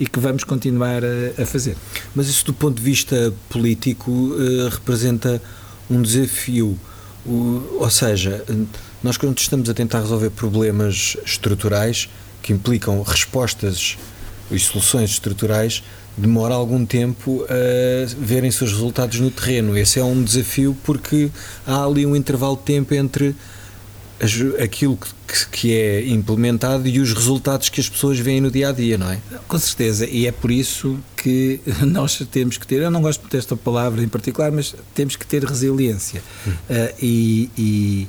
e 0.00 0.06
que 0.06 0.18
vamos 0.18 0.44
continuar 0.44 1.02
a, 1.04 1.42
a 1.42 1.44
fazer. 1.44 1.76
Mas 2.14 2.28
isso, 2.28 2.46
do 2.46 2.54
ponto 2.54 2.78
de 2.78 2.82
vista 2.82 3.32
político, 3.50 4.10
uh, 4.10 4.68
representa 4.70 5.40
um 5.90 6.00
desafio. 6.00 6.78
Ou 7.26 7.90
seja, 7.90 8.42
nós 9.02 9.18
quando 9.18 9.38
estamos 9.38 9.68
a 9.68 9.74
tentar 9.74 10.00
resolver 10.00 10.30
problemas 10.30 11.18
estruturais 11.24 12.08
que 12.40 12.50
implicam 12.50 13.02
respostas 13.02 13.98
e 14.50 14.58
soluções 14.58 15.10
estruturais, 15.10 15.82
demora 16.16 16.54
algum 16.54 16.86
tempo 16.86 17.44
a 17.44 18.06
verem 18.18 18.50
seus 18.50 18.72
resultados 18.72 19.20
no 19.20 19.30
terreno. 19.30 19.76
Esse 19.76 20.00
é 20.00 20.04
um 20.04 20.22
desafio 20.22 20.74
porque 20.82 21.30
há 21.66 21.84
ali 21.84 22.06
um 22.06 22.16
intervalo 22.16 22.56
de 22.56 22.62
tempo 22.62 22.94
entre 22.94 23.36
aquilo 24.62 24.98
que, 24.98 25.46
que, 25.46 25.74
é 25.74 26.06
implementado 26.08 26.86
e 26.86 27.00
os 27.00 27.12
resultados 27.12 27.70
que 27.70 27.80
as 27.80 27.88
pessoas 27.88 28.18
veem 28.18 28.40
no 28.40 28.50
dia 28.50 28.68
a 28.68 28.72
dia, 28.72 28.98
não 28.98 29.10
é? 29.10 29.18
Com 29.48 29.58
certeza, 29.58 30.06
e 30.06 30.26
é 30.26 30.32
por 30.32 30.50
isso 30.50 30.98
que 31.16 31.60
nós 31.86 32.18
temos 32.30 32.58
que 32.58 32.66
ter, 32.66 32.82
eu 32.82 32.90
não 32.90 33.00
gosto 33.00 33.26
desta 33.28 33.56
palavra 33.56 34.02
em 34.02 34.08
particular, 34.08 34.52
mas 34.52 34.74
temos 34.94 35.16
que 35.16 35.26
ter 35.26 35.42
resiliência. 35.42 36.22
Hum. 36.46 36.50
Uh, 36.50 36.94
e, 37.00 37.50
e, 37.56 38.08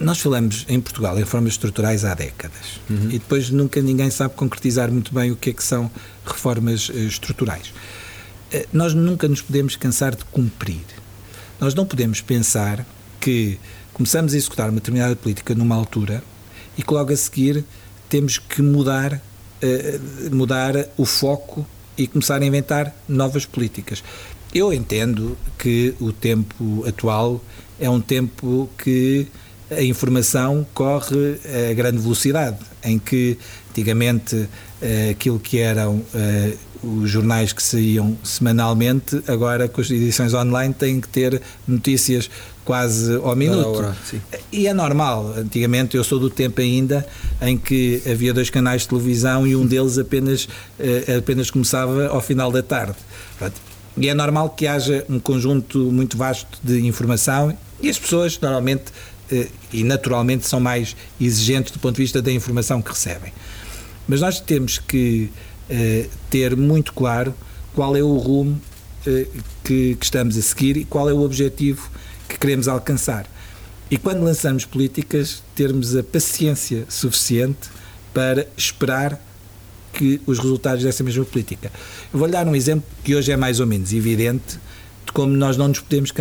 nós 0.00 0.18
falamos 0.18 0.66
em 0.68 0.80
Portugal 0.80 1.18
em 1.18 1.24
formas 1.24 1.52
estruturais 1.52 2.04
há 2.04 2.12
décadas 2.12 2.80
uhum. 2.90 3.08
e 3.08 3.18
depois 3.18 3.48
nunca 3.48 3.80
ninguém 3.80 4.10
sabe 4.10 4.34
concretizar 4.34 4.90
muito 4.92 5.14
bem 5.14 5.30
o 5.30 5.36
que 5.36 5.48
é 5.48 5.52
que 5.54 5.64
são 5.64 5.90
reformas 6.26 6.88
uh, 6.88 6.98
estruturais. 6.98 7.68
Uh, 8.52 8.66
nós 8.72 8.92
nunca 8.92 9.28
nos 9.28 9.40
podemos 9.40 9.76
cansar 9.76 10.16
de 10.16 10.24
cumprir. 10.24 10.84
Nós 11.60 11.74
não 11.74 11.86
podemos 11.86 12.20
pensar 12.20 12.84
que 13.26 13.58
começamos 13.92 14.34
a 14.34 14.36
executar 14.36 14.70
uma 14.70 14.76
determinada 14.76 15.16
política 15.16 15.52
numa 15.52 15.74
altura 15.74 16.22
e 16.78 16.82
que 16.84 16.94
logo 16.94 17.12
a 17.12 17.16
seguir 17.16 17.64
temos 18.08 18.38
que 18.38 18.62
mudar, 18.62 19.14
uh, 19.14 20.32
mudar 20.36 20.86
o 20.96 21.04
foco 21.04 21.66
e 21.98 22.06
começar 22.06 22.40
a 22.40 22.46
inventar 22.46 22.94
novas 23.08 23.44
políticas. 23.44 24.04
Eu 24.54 24.72
entendo 24.72 25.36
que 25.58 25.92
o 25.98 26.12
tempo 26.12 26.84
atual 26.86 27.42
é 27.80 27.90
um 27.90 28.00
tempo 28.00 28.70
que 28.78 29.26
a 29.72 29.82
informação 29.82 30.64
corre 30.72 31.40
a 31.70 31.74
grande 31.74 31.98
velocidade, 31.98 32.58
em 32.84 32.96
que 32.96 33.36
antigamente 33.70 34.48
eh, 34.80 35.10
aquilo 35.10 35.40
que 35.40 35.58
eram 35.58 36.00
eh, 36.14 36.54
os 36.82 37.10
jornais 37.10 37.52
que 37.52 37.62
saíam 37.62 38.16
semanalmente, 38.22 39.22
agora 39.26 39.68
com 39.68 39.80
as 39.80 39.90
edições 39.90 40.34
online 40.34 40.74
têm 40.74 41.00
que 41.00 41.08
ter 41.08 41.40
notícias 41.66 42.30
quase 42.64 43.14
ao 43.16 43.36
minuto. 43.36 43.78
Hora, 43.78 43.96
e 44.52 44.66
é 44.66 44.74
normal. 44.74 45.34
Antigamente 45.36 45.96
eu 45.96 46.04
sou 46.04 46.18
do 46.18 46.28
tempo 46.28 46.60
ainda 46.60 47.06
em 47.40 47.56
que 47.56 48.02
havia 48.10 48.34
dois 48.34 48.50
canais 48.50 48.82
de 48.82 48.88
televisão 48.88 49.46
e 49.46 49.54
um 49.54 49.64
deles 49.66 49.98
apenas, 49.98 50.48
eh, 50.78 51.16
apenas 51.18 51.50
começava 51.50 52.08
ao 52.08 52.20
final 52.20 52.50
da 52.50 52.62
tarde. 52.62 52.96
E 53.96 54.08
é 54.08 54.14
normal 54.14 54.50
que 54.50 54.66
haja 54.66 55.04
um 55.08 55.18
conjunto 55.18 55.78
muito 55.90 56.16
vasto 56.16 56.58
de 56.62 56.84
informação 56.86 57.56
e 57.80 57.88
as 57.88 57.98
pessoas 57.98 58.38
normalmente 58.40 58.92
e 59.72 59.82
naturalmente 59.82 60.46
são 60.46 60.60
mais 60.60 60.96
exigentes 61.20 61.72
do 61.72 61.78
ponto 61.78 61.96
de 61.96 62.02
vista 62.02 62.22
da 62.22 62.30
informação 62.30 62.80
que 62.80 62.90
recebem. 62.90 63.32
Mas 64.08 64.20
nós 64.20 64.40
temos 64.40 64.78
que 64.78 65.30
ter 66.30 66.56
muito 66.56 66.92
claro 66.92 67.34
qual 67.74 67.96
é 67.96 68.02
o 68.02 68.16
rumo 68.16 68.60
uh, 69.06 69.42
que, 69.64 69.96
que, 69.96 70.04
estamos 70.04 70.36
a 70.36 70.42
seguir 70.42 70.76
e 70.76 70.84
qual 70.84 71.08
é 71.10 71.12
o 71.12 71.20
objetivo 71.20 71.90
que 72.28 72.38
queremos 72.38 72.68
alcançar. 72.68 73.26
E 73.90 73.96
quando 73.96 74.22
lançamos 74.22 74.64
políticas, 74.64 75.42
termos 75.54 75.96
a 75.96 76.02
paciência 76.02 76.84
suficiente 76.88 77.68
para 78.12 78.46
esperar 78.56 79.20
que 79.92 80.20
os 80.26 80.38
resultados 80.38 80.82
dessa 80.82 81.04
mesma 81.04 81.24
política. 81.24 81.70
Eu 82.12 82.18
vou-lhe 82.18 82.32
dar 82.32 82.46
um 82.46 82.54
exemplo 82.54 82.86
que 83.04 83.14
hoje 83.14 83.32
é 83.32 83.36
mais 83.36 83.60
ou 83.60 83.66
menos 83.66 83.92
evidente 83.92 84.58
de 85.04 85.12
como 85.12 85.32
nós 85.32 85.56
não 85.56 85.68
nos 85.68 85.80
podemos 85.80 86.12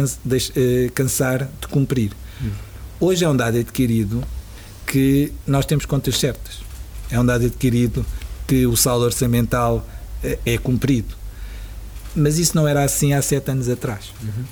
eh, 0.55 0.89
cansar 0.93 1.49
de 1.59 1.67
cumprir. 1.67 2.11
Hoje 2.99 3.25
é 3.25 3.29
um 3.29 3.35
dado 3.35 3.57
adquirido 3.57 4.23
que 4.85 5.33
nós 5.45 5.65
temos 5.65 5.85
contas 5.85 6.17
certas 6.17 6.65
é 7.09 7.19
um 7.19 7.25
dado 7.25 7.45
adquirido 7.45 8.05
que 8.47 8.65
o 8.65 8.75
saldo 8.75 9.05
orçamental 9.05 9.85
é, 10.23 10.37
é 10.45 10.57
cumprido. 10.57 11.15
Mas 12.15 12.37
isso 12.37 12.55
não 12.55 12.67
era 12.67 12.83
assim 12.83 13.13
há 13.13 13.21
sete 13.21 13.51
anos 13.51 13.67
atrás. 13.67 14.11
Uhum. 14.21 14.43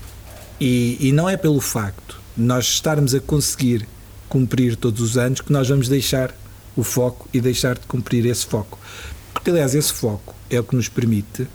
E, 0.59 0.97
e 0.99 1.11
não 1.11 1.29
é 1.29 1.37
pelo 1.37 1.61
facto 1.61 2.19
de 2.35 2.43
nós 2.43 2.65
estarmos 2.65 3.13
a 3.15 3.19
conseguir 3.19 3.87
cumprir 4.27 4.75
todos 4.75 5.01
os 5.01 5.17
anos 5.17 5.41
que 5.41 5.51
nós 5.51 5.69
vamos 5.69 5.87
deixar 5.87 6.33
o 6.75 6.83
foco 6.83 7.27
e 7.33 7.39
deixar 7.39 7.77
de 7.77 7.85
cumprir 7.85 8.25
esse 8.25 8.45
foco. 8.45 8.79
Porque, 9.33 9.49
aliás, 9.49 9.75
esse 9.75 9.93
foco 9.93 10.35
é 10.49 10.59
o 10.59 10.63
que 10.63 10.75
nos 10.75 10.89
permite 10.89 11.47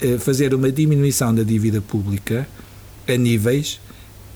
eh, 0.00 0.18
fazer 0.18 0.54
uma 0.54 0.70
diminuição 0.70 1.34
da 1.34 1.42
dívida 1.42 1.80
pública 1.80 2.46
a 3.08 3.16
níveis 3.16 3.80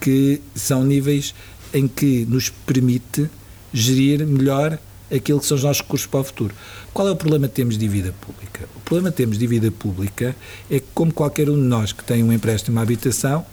que 0.00 0.40
são 0.54 0.84
níveis 0.84 1.34
em 1.72 1.88
que 1.88 2.26
nos 2.26 2.50
permite 2.50 3.28
gerir 3.72 4.26
melhor 4.26 4.78
aquilo 5.12 5.40
que 5.40 5.46
são 5.46 5.56
os 5.56 5.62
nossos 5.62 5.82
recursos 5.82 6.06
para 6.06 6.20
o 6.20 6.25
futuro. 6.25 6.54
Qual 6.92 7.06
é 7.08 7.11
o 7.11 7.16
problema 7.16 7.49
que 7.49 7.54
temos 7.54 7.75
de 7.76 7.80
dívida 7.80 8.14
pública? 8.20 8.68
O 8.76 8.80
problema 8.80 9.11
que 9.11 9.16
temos 9.16 9.38
de 9.38 9.46
dívida 9.46 9.70
pública 9.70 10.37
é 10.70 10.80
que, 10.80 10.87
como 10.94 11.12
qualquer 11.12 11.49
um 11.49 11.54
de 11.54 11.66
nós 11.66 11.92
que 11.92 12.04
tem 12.04 12.23
um 12.23 12.32
empréstimo 12.32 12.78
à 12.78 12.82
habitação, 12.82 13.44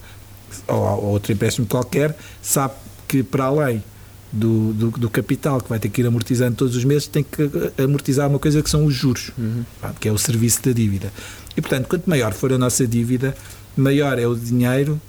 ou, 0.67 1.05
outro 1.05 1.31
empréstimo 1.31 1.67
qualquer, 1.67 2.15
sabe 2.41 2.73
que 3.07 3.23
para 3.23 3.45
além 3.45 3.83
do, 4.31 4.71
do, 4.73 4.91
do, 4.91 5.09
capital 5.09 5.59
que 5.59 5.67
vai 5.67 5.77
ter 5.77 5.89
que 5.89 6.01
ir 6.01 6.07
amortizando 6.07 6.55
todos 6.55 6.75
os 6.75 6.85
meses, 6.85 7.07
tem 7.07 7.23
que 7.23 7.49
amortizar 7.81 8.29
uma 8.29 8.39
coisa 8.39 8.61
que 8.61 8.69
são 8.69 8.85
os 8.85 8.93
juros, 8.93 9.31
uhum. 9.37 9.63
que 9.99 10.07
é 10.07 10.11
o 10.11 10.17
serviço 10.17 10.63
da 10.63 10.71
dívida. 10.71 11.11
E, 11.55 11.61
portanto, 11.61 11.87
quanto 11.87 12.09
maior 12.09 12.31
for 12.33 12.53
a 12.53 12.57
nossa 12.57 12.87
dívida, 12.87 13.35
maior 13.75 14.17
é 14.17 14.25
o 14.25 14.35
dinheiro 14.35 15.01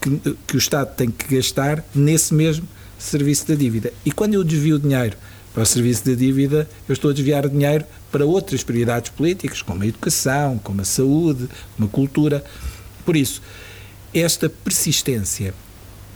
que, 0.00 0.36
que 0.46 0.56
o 0.56 0.58
Estado 0.58 0.94
tem 0.96 1.08
que 1.08 1.36
gastar 1.36 1.84
nesse 1.94 2.34
mesmo 2.34 2.66
serviço 2.98 3.46
da 3.46 3.54
dívida. 3.54 3.92
E 4.04 4.10
quando 4.10 4.34
eu 4.34 4.42
desvio 4.42 4.76
o 4.76 4.78
dinheiro 4.78 5.16
para 5.54 5.62
o 5.62 5.66
serviço 5.66 6.04
da 6.04 6.14
dívida, 6.14 6.68
eu 6.88 6.92
estou 6.92 7.12
a 7.12 7.14
desviar 7.14 7.48
dinheiro 7.48 7.84
para 8.10 8.26
outras 8.26 8.64
prioridades 8.64 9.10
políticas, 9.10 9.62
como 9.62 9.84
a 9.84 9.86
educação, 9.86 10.58
como 10.58 10.80
a 10.80 10.84
saúde, 10.84 11.48
como 11.76 11.88
a 11.88 11.90
cultura. 11.90 12.44
Por 13.06 13.16
isso, 13.16 13.40
esta 14.12 14.48
persistência 14.48 15.54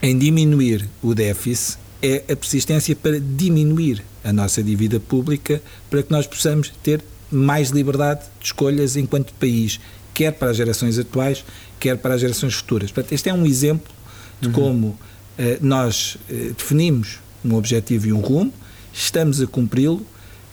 em 0.02 0.18
diminuir 0.18 0.88
o 1.00 1.14
déficit 1.14 1.78
é 2.02 2.24
a 2.30 2.36
persistência 2.36 2.96
para 2.96 3.20
diminuir 3.20 4.04
a 4.24 4.32
nossa 4.32 4.62
dívida 4.62 4.98
pública, 4.98 5.62
para 5.88 6.02
que 6.02 6.10
nós 6.10 6.26
possamos 6.26 6.72
ter 6.82 7.02
mais 7.30 7.70
liberdade 7.70 8.22
de 8.40 8.46
escolhas 8.46 8.96
enquanto 8.96 9.32
país, 9.34 9.78
quer 10.14 10.32
para 10.32 10.50
as 10.50 10.56
gerações 10.56 10.98
atuais, 10.98 11.44
quer 11.78 11.96
para 11.96 12.14
as 12.14 12.20
gerações 12.20 12.54
futuras. 12.54 12.90
Portanto, 12.90 13.12
este 13.12 13.28
é 13.28 13.34
um 13.34 13.46
exemplo 13.46 13.92
de 14.40 14.48
uhum. 14.48 14.54
como 14.54 14.98
eh, 15.36 15.58
nós 15.60 16.16
eh, 16.28 16.52
definimos 16.56 17.18
um 17.44 17.54
objetivo 17.54 18.08
e 18.08 18.12
um 18.12 18.20
rumo, 18.20 18.52
estamos 18.98 19.40
a 19.40 19.46
cumpri-lo 19.46 20.04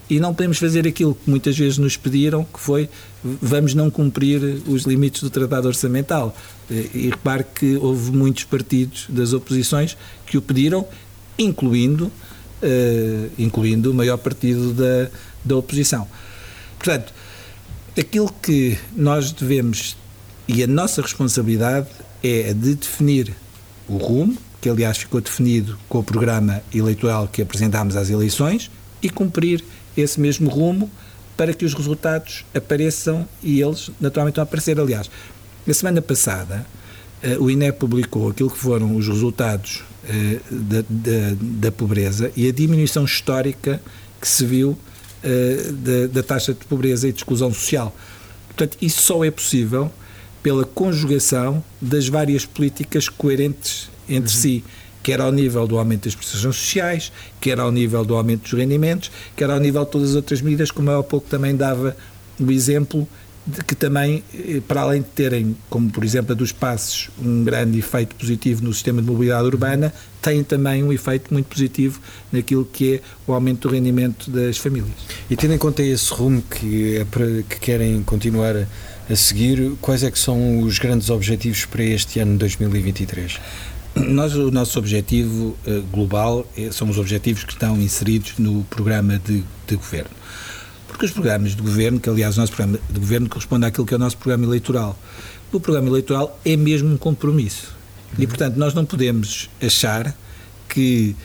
e 0.10 0.20
não 0.20 0.34
podemos 0.34 0.58
fazer 0.58 0.88
aquilo 0.88 1.16
que 1.16 1.30
muitas 1.30 1.58
vezes 1.58 1.78
nos 1.78 1.98
pediram, 1.98 2.44
que 2.44 2.60
foi 2.60 2.88
vamos 3.24 3.74
não 3.74 3.90
cumprir 3.90 4.62
os 4.68 4.84
limites 4.84 5.24
do 5.24 5.30
tratado 5.30 5.68
orçamental. 5.68 6.36
E 6.70 7.10
repare 7.10 7.44
que 7.56 7.76
houve 7.78 8.12
muitos 8.12 8.44
partidos 8.44 9.08
das 9.10 9.34
oposições 9.34 9.98
que 10.28 10.38
o 10.38 10.42
pediram, 10.42 10.88
incluindo, 11.38 12.06
uh, 12.06 13.32
incluindo 13.38 13.92
o 13.92 13.94
maior 13.94 14.18
partido 14.18 14.74
da, 14.74 15.10
da 15.44 15.58
oposição. 15.58 16.08
Portanto, 16.78 17.12
aquilo 17.98 18.32
que 18.42 18.78
nós 18.96 19.32
devemos 19.32 19.98
e 20.48 20.64
a 20.64 20.68
nossa 20.68 21.02
responsabilidade 21.02 21.88
é 22.22 22.54
de 22.54 22.76
definir 22.76 23.34
o 23.88 23.98
rumo, 23.98 24.38
que 24.66 24.70
aliás 24.72 24.98
ficou 24.98 25.22
definido 25.22 25.78
com 25.88 26.00
o 26.00 26.04
programa 26.04 26.60
eleitoral 26.74 27.28
que 27.28 27.40
apresentámos 27.40 27.96
às 27.96 28.10
eleições, 28.10 28.72
e 29.00 29.12
cumprir 29.12 29.64
esse 29.96 30.20
mesmo 30.20 30.50
rumo 30.50 30.90
para 31.38 31.54
que 31.54 31.64
os 31.64 31.76
resultados 31.76 32.44
apareçam 32.52 33.28
e 33.44 33.62
eles 33.62 33.92
naturalmente 34.02 34.38
vão 34.38 34.44
aparecer. 34.44 34.80
Aliás, 34.80 35.08
na 35.68 35.72
semana 35.72 36.02
passada, 36.02 36.66
uh, 37.24 37.44
o 37.44 37.52
INE 37.52 37.72
publicou 37.74 38.28
aquilo 38.28 38.50
que 38.50 38.58
foram 38.58 38.96
os 38.96 39.08
resultados 39.08 39.84
uh, 40.04 40.42
da, 40.50 40.82
da, 40.90 41.38
da, 41.40 41.72
pobreza 41.72 42.32
e 42.36 42.48
a 42.48 42.52
diminuição 42.52 43.06
histórica 43.06 43.80
que 44.20 44.28
se 44.28 44.44
viu 44.48 44.72
uh, 44.72 45.74
da, 45.74 46.08
da 46.08 46.24
taxa 46.24 46.56
de 46.56 46.66
pobreza 46.66 47.08
e 47.08 47.12
de 47.12 47.20
exclusão 47.20 47.54
social. 47.54 47.96
Portanto, 48.48 48.80
isso 48.82 49.00
só 49.04 49.24
é 49.24 49.30
possível 49.30 49.92
pela 50.42 50.66
conjugação 50.66 51.64
das 51.80 52.08
várias 52.08 52.48
políticas 52.48 53.08
coerentes 53.08 53.94
entre 54.08 54.34
uhum. 54.34 54.42
si, 54.42 54.64
quer 55.04 55.22
ao 55.22 55.32
nível 55.32 55.68
do 55.68 55.78
aumento 55.78 56.06
das 56.06 56.16
prestações 56.16 56.56
sociais, 56.56 57.12
quer 57.40 57.60
ao 57.60 57.72
nível 57.72 58.04
do 58.04 58.16
aumento 58.16 58.44
dos 58.44 58.54
rendimentos, 58.54 59.12
quer 59.36 59.50
ao 59.50 59.60
nível 59.60 59.86
de 59.86 59.92
todas 59.92 60.10
as 60.12 60.16
outras 60.16 60.42
medidas, 60.42 60.72
como 60.72 60.90
eu 60.90 61.00
há 61.00 61.04
pouco 61.04 61.30
também 61.30 61.56
dava 61.56 61.96
o 62.40 62.52
exemplo 62.52 63.08
de 63.46 63.64
que 63.64 63.76
também, 63.76 64.24
eh, 64.34 64.60
para 64.68 64.82
além 64.82 65.02
de 65.02 65.08
terem, 65.10 65.56
como 65.70 65.92
por 65.92 66.04
exemplo 66.04 66.32
a 66.32 66.36
dos 66.36 66.52
passos, 66.52 67.12
um 67.24 67.44
grande 67.44 67.78
efeito 67.78 68.16
positivo 68.16 68.64
no 68.64 68.74
sistema 68.74 69.02
de 69.02 69.08
mobilidade 69.08 69.46
urbana, 69.46 69.94
têm 70.22 70.44
também 70.44 70.84
um 70.84 70.92
efeito 70.92 71.32
muito 71.32 71.46
positivo 71.46 72.02
naquilo 72.32 72.66
que 72.66 72.96
é 72.96 73.02
o 73.28 73.34
aumento 73.34 73.68
do 73.68 73.74
rendimento 73.76 74.32
das 74.32 74.58
famílias. 74.58 74.90
E 75.30 75.36
tendo 75.36 75.54
em 75.54 75.58
conta 75.60 75.84
esse 75.84 76.12
rumo 76.12 76.42
que, 76.42 76.98
é 76.98 77.06
para, 77.06 77.28
que 77.48 77.60
querem 77.60 78.02
continuar 78.02 78.56
a, 78.56 78.66
a 79.08 79.16
seguir, 79.16 79.74
quais 79.80 80.04
é 80.04 80.10
que 80.10 80.18
são 80.18 80.62
os 80.62 80.80
grandes 80.80 81.12
objetivos 81.12 81.66
para 81.66 81.84
este 81.84 82.20
ano 82.20 82.40
2023? 82.40 83.40
Nós, 83.96 84.36
o 84.36 84.52
nosso 84.52 84.78
objetivo 84.78 85.56
uh, 85.66 85.82
global 85.92 86.46
é, 86.58 86.70
são 86.72 86.90
os 86.90 86.98
objetivos 86.98 87.46
que 87.46 87.54
estão 87.54 87.82
inseridos 87.82 88.34
no 88.38 88.64
programa 88.66 89.18
de, 89.18 89.42
de, 89.66 89.76
governo. 89.76 90.12
Porque 90.88 91.06
os 91.06 91.12
programas 91.12 91.56
de 91.56 91.62
governo, 91.62 92.00
que 92.00 92.10
aliás 92.10 92.38
o 92.38 92.42
nosso 92.42 92.52
programa 92.52 92.78
de 92.90 93.00
governo 93.00 93.30
corresponde 93.30 93.66
àquilo 93.66 93.86
que 93.86 93.94
é 93.94 93.98
o 93.98 94.00
nosso 94.00 94.18
programa 94.18 94.46
eleitoral, 94.46 95.00
o 95.52 95.60
programa 95.60 95.88
eleitoral 95.88 96.38
é 96.44 96.58
mesmo 96.58 96.94
um 96.94 96.98
compromisso. 96.98 97.74
E, 98.20 98.28
portanto, 98.28 98.58
nós 98.58 98.74
não 98.74 98.86
podemos 98.86 99.50
achar 99.62 100.14
que 100.68 101.16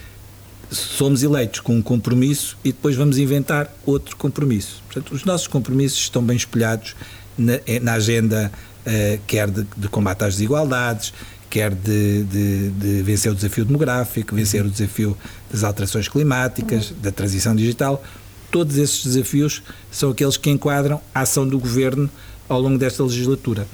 somos 0.70 1.22
eleitos 1.24 1.60
com 1.60 1.76
um 1.76 1.82
compromisso 1.82 2.56
e 2.64 2.70
depois 2.72 2.94
vamos 2.94 3.18
inventar 3.18 3.72
outro 3.84 4.16
compromisso. 4.16 4.80
Portanto, 4.86 5.12
os 5.12 5.24
nossos 5.24 5.48
compromissos 5.48 5.98
estão 5.98 6.22
bem 6.22 6.36
espelhados 6.36 6.94
na, 7.36 7.54
eh, 7.66 7.80
na 7.80 7.94
agenda, 7.94 8.52
uh, 8.86 9.20
quer 9.26 9.50
de, 9.50 9.66
de 9.76 9.88
combate 9.88 10.22
às 10.22 10.34
desigualdades, 10.34 11.12
quer 11.50 11.74
de, 11.74 12.22
de, 12.24 12.70
de, 12.70 13.02
vencer 13.02 13.30
o 13.32 13.34
desafio 13.34 13.64
demográfico, 13.64 14.36
vencer 14.36 14.64
o 14.64 14.70
desafio 14.70 15.18
das 15.52 15.64
alterações 15.64 16.08
climáticas, 16.08 16.94
da 17.02 17.10
transição 17.10 17.54
digital. 17.54 18.02
Todos 18.50 18.78
esses 18.78 19.04
desafios 19.04 19.62
são 19.90 20.10
aqueles 20.10 20.36
que 20.36 20.48
enquadram 20.48 21.00
a 21.12 21.22
ação 21.22 21.46
do 21.46 21.58
governo 21.58 22.08
ao 22.48 22.60
longo 22.60 22.78
desta 22.78 23.02
legislatura. 23.02 23.66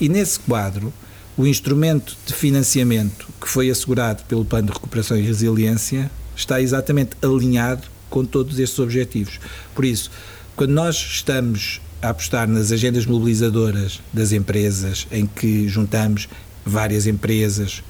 E 0.00 0.08
nesse 0.08 0.40
quadro, 0.40 0.92
o 1.36 1.46
instrumento 1.46 2.16
de 2.26 2.34
financiamento 2.34 3.28
que 3.40 3.48
foi 3.48 3.70
assegurado 3.70 4.24
pelo 4.24 4.44
Plano 4.44 4.66
de 4.68 4.72
Recuperação 4.72 5.16
e 5.16 5.22
Resiliência 5.22 6.10
está 6.36 6.60
exatamente 6.60 7.10
alinhado 7.22 7.82
com 8.10 8.24
todos 8.24 8.58
estes 8.58 8.78
objetivos. 8.78 9.38
Por 9.74 9.84
isso, 9.84 10.10
quando 10.56 10.70
nós 10.70 10.96
estamos 10.96 11.80
a 12.00 12.10
apostar 12.10 12.48
nas 12.48 12.72
agendas 12.72 13.06
mobilizadoras 13.06 14.00
das 14.12 14.32
empresas, 14.32 15.06
em 15.10 15.26
que 15.26 15.68
juntamos 15.68 16.28
várias 16.66 17.06
empresas 17.06 17.82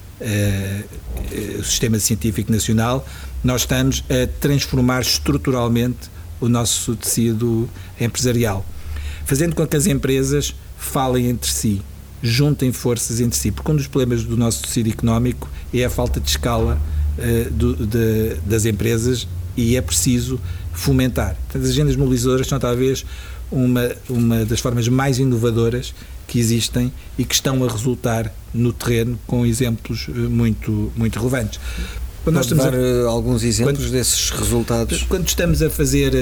o 1.59 1.63
Sistema 1.63 1.99
Científico 1.99 2.51
Nacional, 2.51 3.07
nós 3.45 3.63
estamos 3.63 4.03
a 4.09 4.27
transformar 4.41 5.03
estruturalmente 5.03 6.11
o 6.41 6.49
nosso 6.49 6.97
tecido 6.97 7.69
empresarial, 8.01 8.65
fazendo 9.25 9.55
com 9.55 9.67
que 9.67 9.77
as 9.77 9.87
empresas 9.87 10.55
falem 10.79 11.29
entre 11.29 11.51
si, 11.51 11.83
juntem 12.23 12.73
forças 12.73 13.21
entre 13.21 13.39
si, 13.39 13.51
porque 13.51 13.71
um 13.71 13.77
dos 13.77 13.87
problemas 13.87 14.25
do 14.25 14.37
nosso 14.37 14.63
tecido 14.63 14.91
económico 14.91 15.49
é 15.73 15.85
a 15.85 15.91
falta 15.91 16.21
de 16.21 16.29
escala 16.29 16.81
uh, 17.19 17.51
do, 17.51 17.87
de, 17.87 18.35
das 18.45 18.65
empresas 18.65 19.27
e 19.57 19.77
é 19.77 19.81
preciso 19.81 20.41
fomentar. 20.73 21.37
As 21.55 21.71
agendas 21.71 21.97
mobilizadoras 21.97 22.47
são 22.47 22.59
talvez 22.59 23.05
uma, 23.51 23.91
uma 24.09 24.45
das 24.45 24.61
formas 24.61 24.89
mais 24.89 25.19
inovadoras 25.19 25.95
que 26.27 26.39
existem 26.39 26.93
e 27.19 27.25
que 27.25 27.35
estão 27.35 27.65
a 27.65 27.71
resultar 27.71 28.33
no 28.53 28.73
terreno 28.73 29.19
com 29.27 29.45
exemplos 29.47 30.07
eh, 30.09 30.13
muito, 30.13 30.93
muito 30.97 31.19
relevantes. 31.19 31.61
Quando 32.25 32.37
nós 32.37 32.47
estamos 32.47 32.65
dar 32.65 32.75
a, 32.75 32.77
eh, 32.77 33.07
alguns 33.07 33.43
exemplos 33.45 33.79
quando, 33.79 33.93
desses 33.93 34.31
resultados? 34.31 35.03
Quando 35.05 35.29
estamos 35.29 35.63
a 35.63 35.71
fazer, 35.71 36.13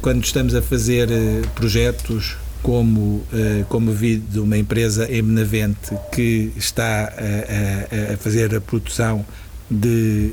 quando 0.00 0.24
estamos 0.24 0.54
a 0.54 0.62
fazer 0.62 1.08
projetos 1.54 2.36
como, 2.62 3.22
como 3.68 3.92
vi 3.92 4.16
de 4.16 4.38
uma 4.38 4.56
empresa 4.56 5.10
eminente 5.10 5.94
que 6.12 6.52
está 6.56 7.04
a, 7.04 8.10
a, 8.10 8.14
a 8.14 8.16
fazer 8.16 8.54
a 8.54 8.60
produção 8.60 9.24
de, 9.70 10.30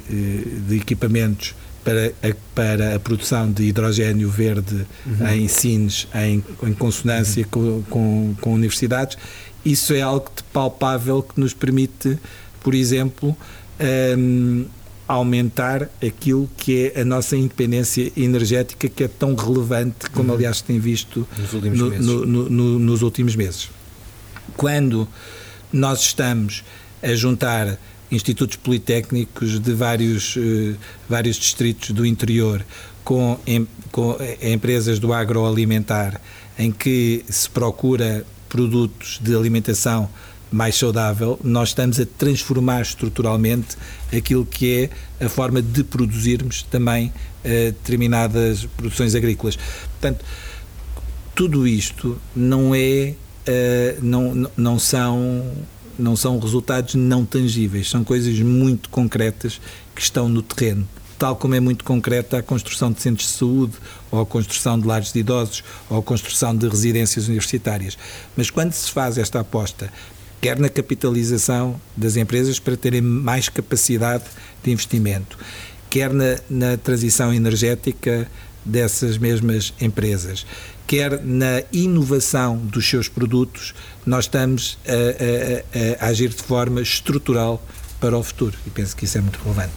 de 0.67 0.77
equipamentos 0.77 1.53
para 1.87 2.07
a, 2.07 2.35
para 2.53 2.95
a 2.95 2.99
produção 2.99 3.49
de 3.49 3.63
hidrogênio 3.63 4.29
verde 4.29 4.85
uhum. 5.05 5.27
em 5.29 5.47
Sines, 5.47 6.05
em, 6.13 6.43
em 6.63 6.73
consonância 6.73 7.43
uhum. 7.43 7.49
com, 7.49 7.83
com, 7.89 8.35
com, 8.41 8.53
universidades, 8.53 9.17
isso 9.63 9.93
é 9.93 10.01
algo 10.01 10.29
de 10.35 10.43
palpável 10.43 11.23
que 11.23 11.39
nos 11.39 11.53
permite, 11.53 12.19
por 12.59 12.75
exemplo, 12.75 13.35
um, 14.17 14.65
aumentar 15.07 15.89
aquilo 16.05 16.49
que 16.57 16.91
é 16.93 17.01
a 17.01 17.05
nossa 17.05 17.37
independência 17.37 18.11
energética, 18.17 18.89
que 18.89 19.05
é 19.05 19.07
tão 19.07 19.33
relevante, 19.33 20.09
como 20.09 20.27
uhum. 20.27 20.35
aliás 20.35 20.59
tem 20.59 20.79
visto 20.79 21.25
nos 21.39 21.53
últimos, 21.53 21.79
no, 21.79 22.25
no, 22.25 22.49
no, 22.49 22.79
nos 22.79 23.01
últimos 23.01 23.33
meses. 23.33 23.69
Quando 24.57 25.07
nós 25.71 26.01
estamos 26.01 26.65
a 27.01 27.13
juntar 27.15 27.79
institutos 28.11 28.55
politécnicos 28.57 29.59
de 29.59 29.73
vários, 29.73 30.35
uh, 30.35 30.75
vários 31.09 31.35
distritos 31.35 31.91
do 31.91 32.05
interior 32.05 32.65
com, 33.03 33.39
com 33.91 34.17
empresas 34.41 34.99
do 34.99 35.13
agroalimentar 35.13 36.19
em 36.57 36.71
que 36.71 37.23
se 37.29 37.49
procura 37.49 38.25
produtos 38.49 39.19
de 39.21 39.35
alimentação 39.35 40.09
mais 40.51 40.75
saudável, 40.75 41.37
nós 41.43 41.69
estamos 41.69 41.99
a 41.99 42.05
transformar 42.05 42.81
estruturalmente 42.81 43.77
aquilo 44.15 44.45
que 44.45 44.89
é 45.19 45.25
a 45.25 45.29
forma 45.29 45.61
de 45.61 45.83
produzirmos 45.83 46.63
também 46.63 47.07
uh, 47.07 47.71
determinadas 47.71 48.65
produções 48.77 49.15
agrícolas. 49.15 49.57
Portanto, 49.99 50.23
tudo 51.35 51.67
isto 51.67 52.19
não 52.35 52.73
é, 52.73 53.13
não, 54.01 54.49
não 54.57 54.79
são 54.79 55.45
não 55.97 56.15
são 56.15 56.39
resultados 56.39 56.95
não 56.95 57.25
tangíveis, 57.25 57.89
são 57.89 58.03
coisas 58.03 58.39
muito 58.39 58.89
concretas 58.89 59.59
que 59.95 60.01
estão 60.01 60.29
no 60.29 60.41
terreno. 60.41 60.87
Tal 61.17 61.35
como 61.35 61.55
é 61.55 61.59
muito 61.59 61.83
concreta 61.83 62.37
a 62.37 62.43
construção 62.43 62.91
de 62.91 63.01
centros 63.01 63.27
de 63.27 63.33
saúde, 63.33 63.73
ou 64.11 64.21
a 64.21 64.25
construção 64.25 64.79
de 64.79 64.85
lares 64.85 65.11
de 65.11 65.19
idosos, 65.19 65.63
ou 65.89 65.97
a 65.97 66.03
construção 66.03 66.55
de 66.55 66.67
residências 66.67 67.27
universitárias. 67.27 67.97
Mas 68.35 68.51
quando 68.51 68.71
se 68.73 68.91
faz 68.91 69.17
esta 69.17 69.39
aposta, 69.39 69.91
quer 70.39 70.59
na 70.59 70.69
capitalização 70.69 71.79
das 71.95 72.15
empresas 72.15 72.59
para 72.59 72.77
terem 72.77 73.01
mais 73.01 73.49
capacidade 73.49 74.25
de 74.63 74.71
investimento, 74.71 75.37
quer 75.89 76.13
na, 76.13 76.37
na 76.49 76.77
transição 76.77 77.33
energética 77.33 78.29
dessas 78.63 79.17
mesmas 79.17 79.73
empresas, 79.79 80.45
quer 80.87 81.21
na 81.21 81.61
inovação 81.71 82.57
dos 82.57 82.89
seus 82.89 83.09
produtos, 83.09 83.75
nós 84.05 84.23
estamos 84.23 84.79
a, 84.87 86.01
a, 86.01 86.05
a, 86.05 86.09
agir 86.09 86.29
de 86.29 86.41
forma 86.41 86.81
estrutural 86.81 87.61
para 87.99 88.17
o 88.17 88.23
futuro 88.23 88.57
e 88.65 88.69
penso 88.69 88.95
que 88.95 89.05
isso 89.05 89.17
é 89.17 89.21
muito 89.21 89.37
relevante. 89.43 89.73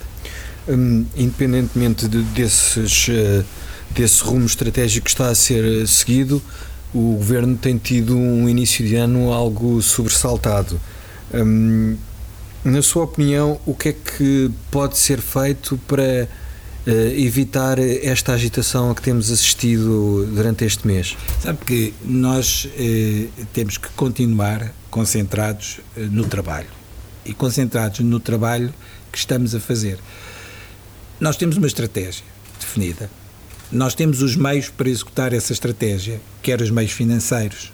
Hum, 0.68 1.04
independentemente 1.16 2.06
de, 2.06 2.22
desses, 2.22 3.08
uh, 3.08 3.44
desse 3.90 4.22
rumo 4.22 4.46
estratégico 4.46 5.04
que 5.04 5.10
está 5.10 5.28
a 5.28 5.34
ser 5.34 5.64
eh, 5.64 5.86
seguido, 5.86 6.40
o 6.94 7.16
governo 7.16 7.56
tem 7.56 7.76
tido 7.76 8.16
um 8.16 8.48
início 8.48 8.86
de 8.86 8.94
ano 8.94 9.32
algo 9.32 9.82
sobressaltado. 9.82 10.80
Hum, 11.34 11.96
na 12.62 12.82
sua 12.82 13.04
opinião, 13.04 13.58
o 13.64 13.74
que 13.74 13.88
é 13.88 13.92
que 13.92 14.50
pode 14.70 14.98
ser 14.98 15.20
feito 15.20 15.80
para 15.88 16.28
evitar 16.86 17.78
esta 17.78 18.32
agitação 18.32 18.90
a 18.90 18.94
que 18.94 19.02
temos 19.02 19.30
assistido 19.30 20.26
durante 20.34 20.64
este 20.64 20.86
mês? 20.86 21.16
Sabe 21.42 21.58
que 21.64 21.94
nós 22.04 22.64
uh, 22.64 23.46
temos 23.52 23.76
que 23.76 23.88
continuar 23.90 24.72
concentrados 24.90 25.80
uh, 25.96 26.00
no 26.10 26.24
trabalho 26.24 26.68
e 27.24 27.34
concentrados 27.34 28.00
no 28.00 28.18
trabalho 28.18 28.72
que 29.12 29.18
estamos 29.18 29.54
a 29.54 29.60
fazer. 29.60 29.98
Nós 31.20 31.36
temos 31.36 31.56
uma 31.56 31.66
estratégia 31.66 32.24
definida. 32.58 33.10
Nós 33.70 33.94
temos 33.94 34.22
os 34.22 34.34
meios 34.34 34.68
para 34.68 34.88
executar 34.88 35.32
essa 35.32 35.52
estratégia, 35.52 36.20
quer 36.42 36.60
os 36.60 36.70
meios 36.70 36.92
financeiros 36.92 37.72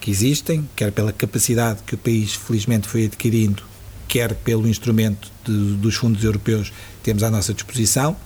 que 0.00 0.10
existem, 0.10 0.66
quer 0.74 0.90
pela 0.92 1.12
capacidade 1.12 1.80
que 1.84 1.96
o 1.96 1.98
país 1.98 2.34
felizmente 2.34 2.88
foi 2.88 3.06
adquirindo, 3.06 3.62
quer 4.08 4.34
pelo 4.34 4.68
instrumento 4.68 5.30
de, 5.44 5.74
dos 5.74 5.96
fundos 5.96 6.22
europeus 6.24 6.70
que 6.70 6.74
temos 7.02 7.22
à 7.22 7.30
nossa 7.30 7.52
disposição, 7.52 8.16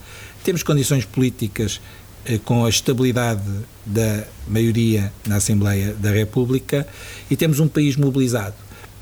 temos 0.43 0.63
condições 0.63 1.05
políticas 1.05 1.81
eh, 2.25 2.39
com 2.45 2.65
a 2.65 2.69
estabilidade 2.69 3.43
da 3.85 4.25
maioria 4.47 5.13
na 5.27 5.37
Assembleia 5.37 5.95
da 5.95 6.11
República 6.11 6.87
e 7.31 7.37
temos 7.37 7.61
um 7.61 7.69
país 7.69 7.97
mobilizado. 7.97 8.55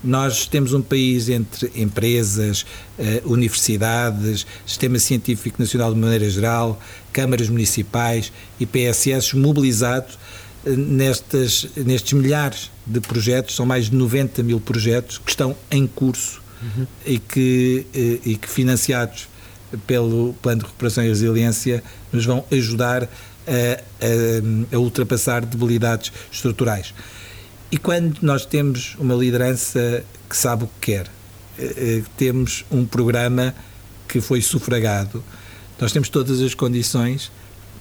Nós 0.03 0.47
temos 0.47 0.73
um 0.73 0.81
país 0.81 1.29
entre 1.29 1.73
empresas, 1.75 2.65
eh, 2.97 3.21
universidades, 3.25 4.47
Sistema 4.65 4.99
Científico 5.01 5.61
Nacional 5.61 5.93
de 5.93 5.99
maneira 5.99 6.31
geral, 6.31 6.81
câmaras 7.13 7.49
municipais 7.49 8.33
e 8.61 8.67
PSS 8.67 9.37
mobilizados 9.37 10.17
eh, 10.65 10.71
nestas, 10.77 11.67
nestes 11.77 12.13
milhares 12.13 12.71
de 12.87 13.01
projetos, 13.01 13.57
são 13.57 13.67
mais 13.67 13.91
de 13.91 13.97
90 13.97 14.43
mil 14.45 14.61
projetos 14.61 15.19
que 15.19 15.31
estão 15.31 15.57
em 15.71 15.87
curso 15.89 16.41
uhum. 16.63 16.87
e, 17.05 17.19
que, 17.19 17.87
e 18.25 18.37
que 18.37 18.49
financiados 18.49 19.29
pelo 19.87 20.35
Plano 20.43 20.61
de 20.61 20.67
Recuperação 20.67 21.05
e 21.05 21.09
Resiliência 21.09 21.83
nos 22.13 22.25
vão 22.25 22.45
ajudar 22.51 23.05
a, 23.05 23.09
a, 24.73 24.77
a 24.77 24.79
ultrapassar 24.79 25.45
debilidades 25.45 26.13
estruturais. 26.31 26.95
E 27.71 27.77
quando 27.77 28.19
nós 28.23 28.47
temos 28.47 28.97
uma 28.99 29.15
liderança 29.15 30.03
que 30.29 30.37
sabe 30.37 30.65
o 30.65 30.67
que 30.67 30.93
quer, 30.93 31.07
eh, 31.59 31.75
eh, 31.77 32.03
temos 32.17 32.65
um 32.71 32.87
programa 32.87 33.55
que 34.07 34.21
foi 34.21 34.41
sufragado, 34.41 35.23
nós 35.79 35.93
temos 35.93 36.09
todas 36.09 36.41
as 36.41 36.55
condições 36.55 37.31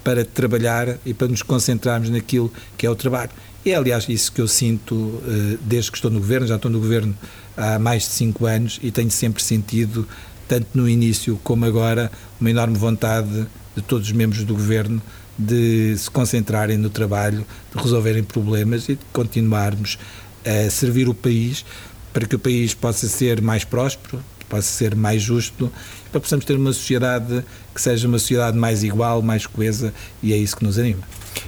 para 0.04 0.26
trabalhar 0.26 0.98
e 1.06 1.14
para 1.14 1.28
nos 1.28 1.42
concentrarmos 1.42 2.10
naquilo 2.10 2.52
que 2.78 2.86
é 2.86 2.90
o 2.90 2.96
trabalho. 2.96 3.32
E 3.66 3.72
é, 3.72 3.76
aliás, 3.76 4.08
isso 4.08 4.32
que 4.32 4.42
eu 4.42 4.48
sinto 4.48 5.22
eh, 5.26 5.58
desde 5.62 5.92
que 5.92 5.98
estou 5.98 6.12
no 6.12 6.20
governo, 6.20 6.48
já 6.48 6.56
estou 6.56 6.72
no 6.72 6.80
governo 6.80 7.16
há 7.56 7.80
mais 7.80 8.04
de 8.04 8.10
cinco 8.10 8.46
anos 8.46 8.80
e 8.84 8.92
tenho 8.92 9.12
sempre 9.12 9.42
sentido 9.42 10.08
tanto 10.48 10.68
no 10.74 10.88
início 10.88 11.40
como 11.44 11.66
agora, 11.66 12.12
uma 12.40 12.50
enorme 12.50 12.78
vontade 12.78 13.48
de 13.76 13.82
todos 13.82 14.08
os 14.08 14.14
membros 14.14 14.44
do 14.44 14.54
governo 14.54 15.02
de 15.38 15.96
se 15.98 16.10
concentrarem 16.10 16.78
no 16.78 16.90
trabalho, 16.90 17.46
de 17.74 17.82
resolverem 17.82 18.24
problemas 18.24 18.90
e 18.90 18.96
de 18.96 19.06
continuarmos 19.14 20.00
a 20.46 20.70
servir 20.70 21.08
o 21.08 21.14
país 21.14 21.64
para 22.12 22.26
que 22.26 22.36
o 22.36 22.40
país 22.40 22.74
possa 22.74 23.08
ser 23.08 23.42
mais 23.42 23.64
próspero, 23.64 24.24
possa 24.50 24.64
ser 24.64 24.96
mais 24.96 25.22
justo, 25.22 25.72
para 26.12 26.20
possamos 26.20 26.46
ter 26.46 26.56
uma 26.56 26.74
sociedade 26.74 27.44
que 27.76 27.82
seja 27.82 28.08
uma 28.08 28.18
sociedade 28.18 28.58
mais 28.58 28.84
igual, 28.84 29.22
mais 29.22 29.46
coesa 29.46 29.94
e 30.24 30.34
é 30.34 30.38
isso 30.38 30.58
que 30.58 30.64
nos 30.64 30.80
anima. 30.80 31.04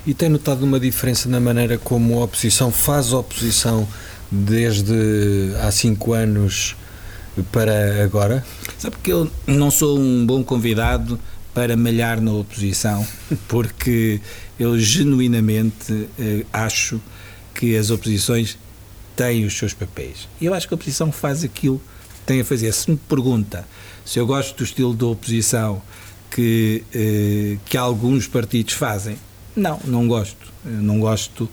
E 0.05 0.13
tem 0.13 0.29
notado 0.29 0.63
uma 0.63 0.79
diferença 0.79 1.27
na 1.27 1.39
maneira 1.39 1.77
como 1.77 2.19
a 2.19 2.25
oposição 2.25 2.71
faz 2.71 3.11
oposição 3.11 3.87
desde 4.31 4.93
há 5.63 5.71
cinco 5.71 6.13
anos 6.13 6.75
para 7.43 8.03
agora? 8.03 8.45
Sabe 8.77 8.95
que 9.03 9.11
eu 9.11 9.29
não 9.47 9.71
sou 9.71 9.99
um 9.99 10.25
bom 10.25 10.43
convidado 10.43 11.19
para 11.53 11.75
malhar 11.75 12.21
na 12.21 12.31
oposição, 12.31 13.05
porque 13.47 14.21
eu 14.59 14.79
genuinamente 14.79 16.07
eh, 16.17 16.45
acho 16.53 16.99
que 17.53 17.75
as 17.75 17.89
oposições 17.89 18.57
têm 19.15 19.45
os 19.45 19.57
seus 19.57 19.73
papéis. 19.73 20.27
E 20.39 20.45
eu 20.45 20.53
acho 20.53 20.67
que 20.67 20.73
a 20.73 20.75
oposição 20.75 21.11
faz 21.11 21.43
aquilo 21.43 21.79
que 21.79 22.21
tem 22.25 22.41
a 22.41 22.45
fazer. 22.45 22.71
Se 22.73 22.89
me 22.91 22.97
pergunta 22.97 23.67
se 24.05 24.19
eu 24.19 24.25
gosto 24.25 24.57
do 24.57 24.63
estilo 24.63 24.93
da 24.93 25.07
oposição 25.07 25.81
que, 26.31 26.83
eh, 26.93 27.57
que 27.65 27.77
alguns 27.77 28.27
partidos 28.27 28.73
fazem, 28.73 29.17
Não, 29.55 29.79
não 29.83 30.07
gosto. 30.07 30.53
Eu 30.65 30.81
não 30.81 30.99
gosto 30.99 31.49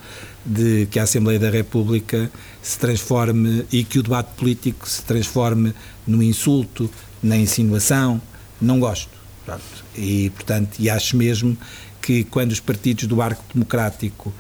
de 0.47 0.87
que 0.87 0.99
a 0.99 1.03
Assembleia 1.03 1.39
da 1.39 1.51
República 1.51 2.31
se 2.63 2.79
transforme 2.79 3.67
e 3.73 3.83
que 3.83 3.99
o 3.99 4.03
debate 4.03 4.35
político 4.37 4.89
se 4.89 5.03
transforme 5.03 5.75
no 6.07 6.23
insulto, 6.23 6.89
na 7.23 7.37
insinuação. 7.37 8.23
Não 8.61 8.79
gosto. 8.79 9.11
Pronto. 9.45 9.63
E, 9.97 10.31
portanto, 10.31 10.77
e 10.79 10.89
acho 10.89 11.17
mesmo 11.17 11.57
que 12.01 12.25
quando 12.25 12.53
os 12.53 12.61
partidos 12.61 13.07
do 13.07 13.21
arco 13.21 13.43
democrático 13.53 14.33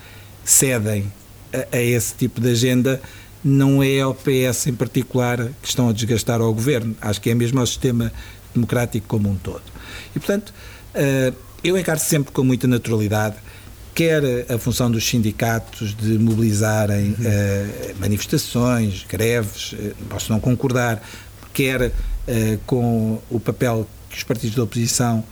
cedem 0.44 1.12
a, 1.52 1.76
a 1.76 1.80
esse 1.80 2.14
tipo 2.14 2.40
de 2.40 2.50
agenda, 2.50 3.00
não 3.42 3.82
é 3.82 4.00
ao 4.00 4.14
PS 4.14 4.68
em 4.68 4.74
particular 4.74 5.48
que 5.60 5.68
estão 5.68 5.88
a 5.88 5.92
desgastar 5.92 6.40
ao 6.40 6.52
governo. 6.54 6.96
Acho 7.00 7.20
que 7.20 7.30
é 7.30 7.34
mesmo 7.34 7.58
ao 7.60 7.66
sistema 7.66 8.12
democrático 8.54 9.06
como 9.06 9.28
um 9.28 9.36
todo. 9.36 9.62
E, 10.14 10.18
portanto, 10.18 10.52
eh, 10.94 11.32
eu 11.62 11.76
encaro 11.76 12.00
sempre 12.00 12.32
com 12.32 12.42
muita 12.42 12.66
naturalidade 12.66 13.36
quer 13.96 14.22
a 14.52 14.58
função 14.58 14.90
dos 14.90 15.08
sindicatos 15.08 15.96
de 15.96 16.18
mobilizarem 16.18 17.16
uhum. 17.18 17.24
uh, 17.24 17.96
manifestações, 17.98 19.06
greves, 19.08 19.72
uh, 19.72 19.94
posso 20.10 20.30
não 20.30 20.38
concordar, 20.38 21.02
quer 21.54 21.86
uh, 21.86 21.92
com 22.66 23.18
o 23.30 23.40
papel 23.40 23.88
que 24.10 24.18
os 24.18 24.22
partidos 24.22 24.54
da 24.54 24.64
oposição 24.64 25.24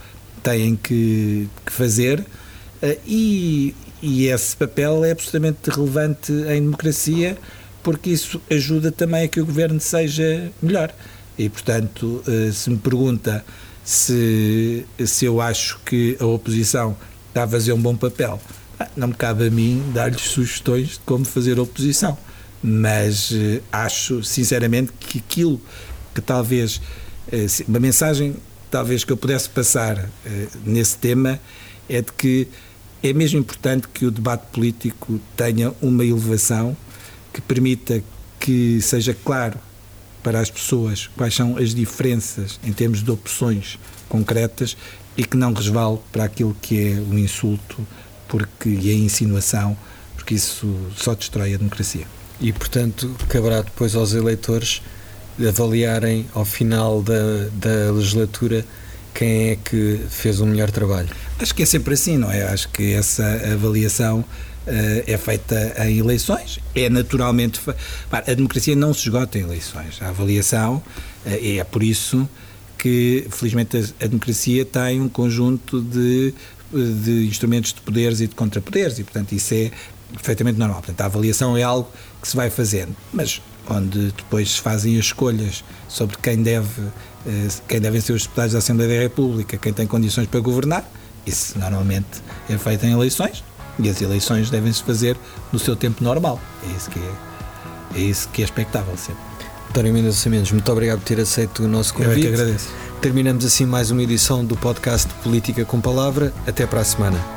têm 0.43 0.77
que, 0.77 1.47
que 1.67 1.71
fazer, 1.71 2.21
uh, 2.21 2.99
e, 3.07 3.75
e 4.01 4.29
esse 4.29 4.57
papel 4.57 5.05
é 5.05 5.11
absolutamente 5.11 5.69
relevante 5.69 6.33
em 6.33 6.63
democracia, 6.63 7.37
porque 7.83 8.09
isso 8.09 8.41
ajuda 8.51 8.91
também 8.91 9.25
a 9.25 9.29
que 9.29 9.43
o 9.43 9.45
governo 9.45 9.79
seja 9.79 10.51
melhor. 10.63 10.91
E, 11.37 11.51
portanto, 11.51 12.23
se 12.51 12.71
me 12.71 12.79
pergunta 12.79 13.45
se, 13.85 14.87
se 15.05 15.27
eu 15.27 15.41
acho 15.41 15.79
que 15.85 16.17
a 16.19 16.25
oposição 16.25 16.97
está 17.35 17.43
a 17.43 17.49
fazer 17.49 17.73
um 17.73 17.81
bom 17.81 17.97
papel. 17.97 18.41
Ah, 18.79 18.89
não 18.97 19.09
me 19.09 19.15
cabe 19.15 19.49
a 19.49 19.51
mim 19.51 19.83
dar-lhes 19.93 20.23
sugestões 20.23 20.91
de 20.91 21.01
como 21.01 21.25
fazer 21.25 21.59
oposição, 21.59 22.17
mas 22.63 23.33
eh, 23.33 23.61
acho 23.73 24.23
sinceramente 24.23 24.93
que 24.93 25.19
aquilo 25.19 25.61
que 26.15 26.21
talvez, 26.21 26.81
eh, 27.33 27.47
uma 27.67 27.81
mensagem 27.81 28.37
talvez 28.71 29.03
que 29.03 29.13
eu 29.13 29.17
pudesse 29.17 29.49
passar 29.49 30.09
eh, 30.25 30.47
nesse 30.65 30.97
tema 30.97 31.41
é 31.89 32.01
de 32.01 32.13
que 32.13 32.47
é 33.03 33.13
mesmo 33.13 33.41
importante 33.41 33.89
que 33.89 34.07
o 34.07 34.13
debate 34.13 34.47
político 34.53 35.21
tenha 35.37 35.73
uma 35.83 36.05
elevação 36.05 36.77
que 37.33 37.41
permita 37.41 38.03
que 38.39 38.81
seja 38.81 39.13
claro 39.13 39.59
para 40.23 40.41
as 40.41 40.51
pessoas 40.51 41.11
quais 41.17 41.35
são 41.35 41.57
as 41.57 41.75
diferenças 41.75 42.61
em 42.65 42.73
termos 42.73 43.03
de 43.03 43.11
opções 43.11 43.79
concretas 44.09 44.77
e 45.17 45.25
que 45.25 45.37
não 45.37 45.53
resvale 45.53 45.99
para 46.13 46.25
aquilo 46.25 46.57
que 46.61 46.93
é 46.93 47.01
o 47.01 47.19
insulto 47.19 47.87
porque, 48.29 48.69
e 48.69 48.91
a 48.91 48.95
insinuação, 48.95 49.77
porque 50.17 50.35
isso 50.35 50.75
só 50.97 51.15
destrói 51.15 51.55
a 51.55 51.57
democracia. 51.57 52.07
E, 52.41 52.53
portanto, 52.53 53.15
caberá 53.29 53.63
depois 53.63 53.95
aos 53.95 54.13
eleitores 54.13 54.83
avaliarem 55.49 56.27
ao 56.35 56.45
final 56.45 57.03
da, 57.03 57.49
da 57.53 57.93
legislatura 57.93 58.65
quem 59.13 59.51
é 59.51 59.57
que 59.57 60.01
fez 60.11 60.41
o 60.41 60.47
melhor 60.47 60.71
trabalho. 60.71 61.09
Acho 61.39 61.55
que 61.55 61.63
é 61.63 61.67
sempre 61.67 61.95
assim, 61.95 62.19
não 62.19 62.31
é? 62.31 62.43
Acho 62.45 62.69
que 62.71 62.93
essa 62.93 63.25
avaliação 63.53 64.21
uh, 64.21 65.05
é 65.07 65.17
feita 65.17 65.75
em 65.87 65.99
eleições. 65.99 66.59
É 66.75 66.89
naturalmente. 66.91 67.61
A 68.11 68.35
democracia 68.35 68.75
não 68.75 68.93
se 68.93 69.03
esgota 69.03 69.39
em 69.39 69.43
eleições. 69.43 70.03
A 70.03 70.09
avaliação 70.09 70.77
uh, 70.77 70.83
é 71.25 71.63
por 71.63 71.83
isso 71.83 72.29
que, 72.79 73.27
felizmente, 73.31 73.77
a, 73.77 74.05
a, 74.05 74.09
democracia 74.09 74.65
tem 74.65 75.01
um 75.01 75.09
conjunto 75.09 75.81
de, 75.81 76.35
de 76.73 77.27
instrumentos 77.27 77.73
de 77.73 77.81
poderes 77.81 78.21
e 78.21 78.27
de 78.27 78.35
contrapoderes, 78.35 78.99
e, 78.99 79.05
portanto, 79.05 79.33
isso 79.33 79.55
é 79.55 79.71
perfeitamente 80.13 80.59
normal. 80.59 80.79
Portanto, 80.79 81.01
a 81.01 81.05
avaliação 81.07 81.57
é 81.57 81.63
algo 81.63 81.89
que 82.21 82.29
se 82.29 82.37
vai 82.37 82.51
fazendo, 82.51 82.95
mas 83.13 83.41
onde 83.69 84.13
depois 84.13 84.53
se 84.53 84.61
fazem 84.61 84.99
as 84.99 85.07
escolhas 85.07 85.65
sobre 85.89 86.17
quem 86.19 86.43
deve 86.43 86.83
eh, 87.27 87.49
quem 87.67 87.81
devem 87.81 88.01
ser 88.01 88.13
os 88.13 88.23
deputados 88.23 88.53
da 88.53 88.59
Assembleia 88.59 88.97
da 88.97 89.03
República, 89.03 89.57
quem 89.57 89.73
tem 89.73 89.87
condições 89.87 90.27
para 90.27 90.41
governar, 90.41 90.89
isso 91.27 91.59
normalmente 91.59 92.23
é 92.49 92.59
feito 92.59 92.85
em 92.85 92.93
eleições 92.93 93.43
e 93.79 93.89
as 93.89 94.01
eleições 94.01 94.51
devem-se 94.51 94.83
fazer 94.83 95.17
no 95.53 95.59
seu 95.59 95.75
tempo 95.75 96.05
normal. 96.05 96.39
É 96.63 96.77
isso 96.77 96.91
que 96.91 96.99
é, 96.99 97.13
é, 97.95 98.01
isso 98.01 98.29
que 98.29 98.43
é 98.43 98.45
expectável 98.45 98.97
sempre. 98.97 99.34
António 99.75 99.93
Mendes 99.93 100.25
Mendes, 100.27 100.53
muito 100.53 100.71
obrigado 100.71 101.01
por 101.01 101.05
ter 101.05 101.19
aceito 101.19 101.65
o 101.65 101.67
nosso 101.67 101.93
convite. 101.95 102.27
Eu 102.27 102.33
é 102.33 102.37
que 102.37 102.43
agradeço. 102.43 102.69
Terminamos 103.01 103.45
assim 103.45 103.67
mais 103.67 103.91
uma 103.91 104.05
edição 104.05 104.45
do 104.45 104.57
podcast 104.57 105.13
Política 105.15 105.65
com 105.65 105.81
Palavra. 105.81 106.33
Até 106.47 106.65
para 106.65 106.81
a 106.81 106.85
semana. 106.85 107.34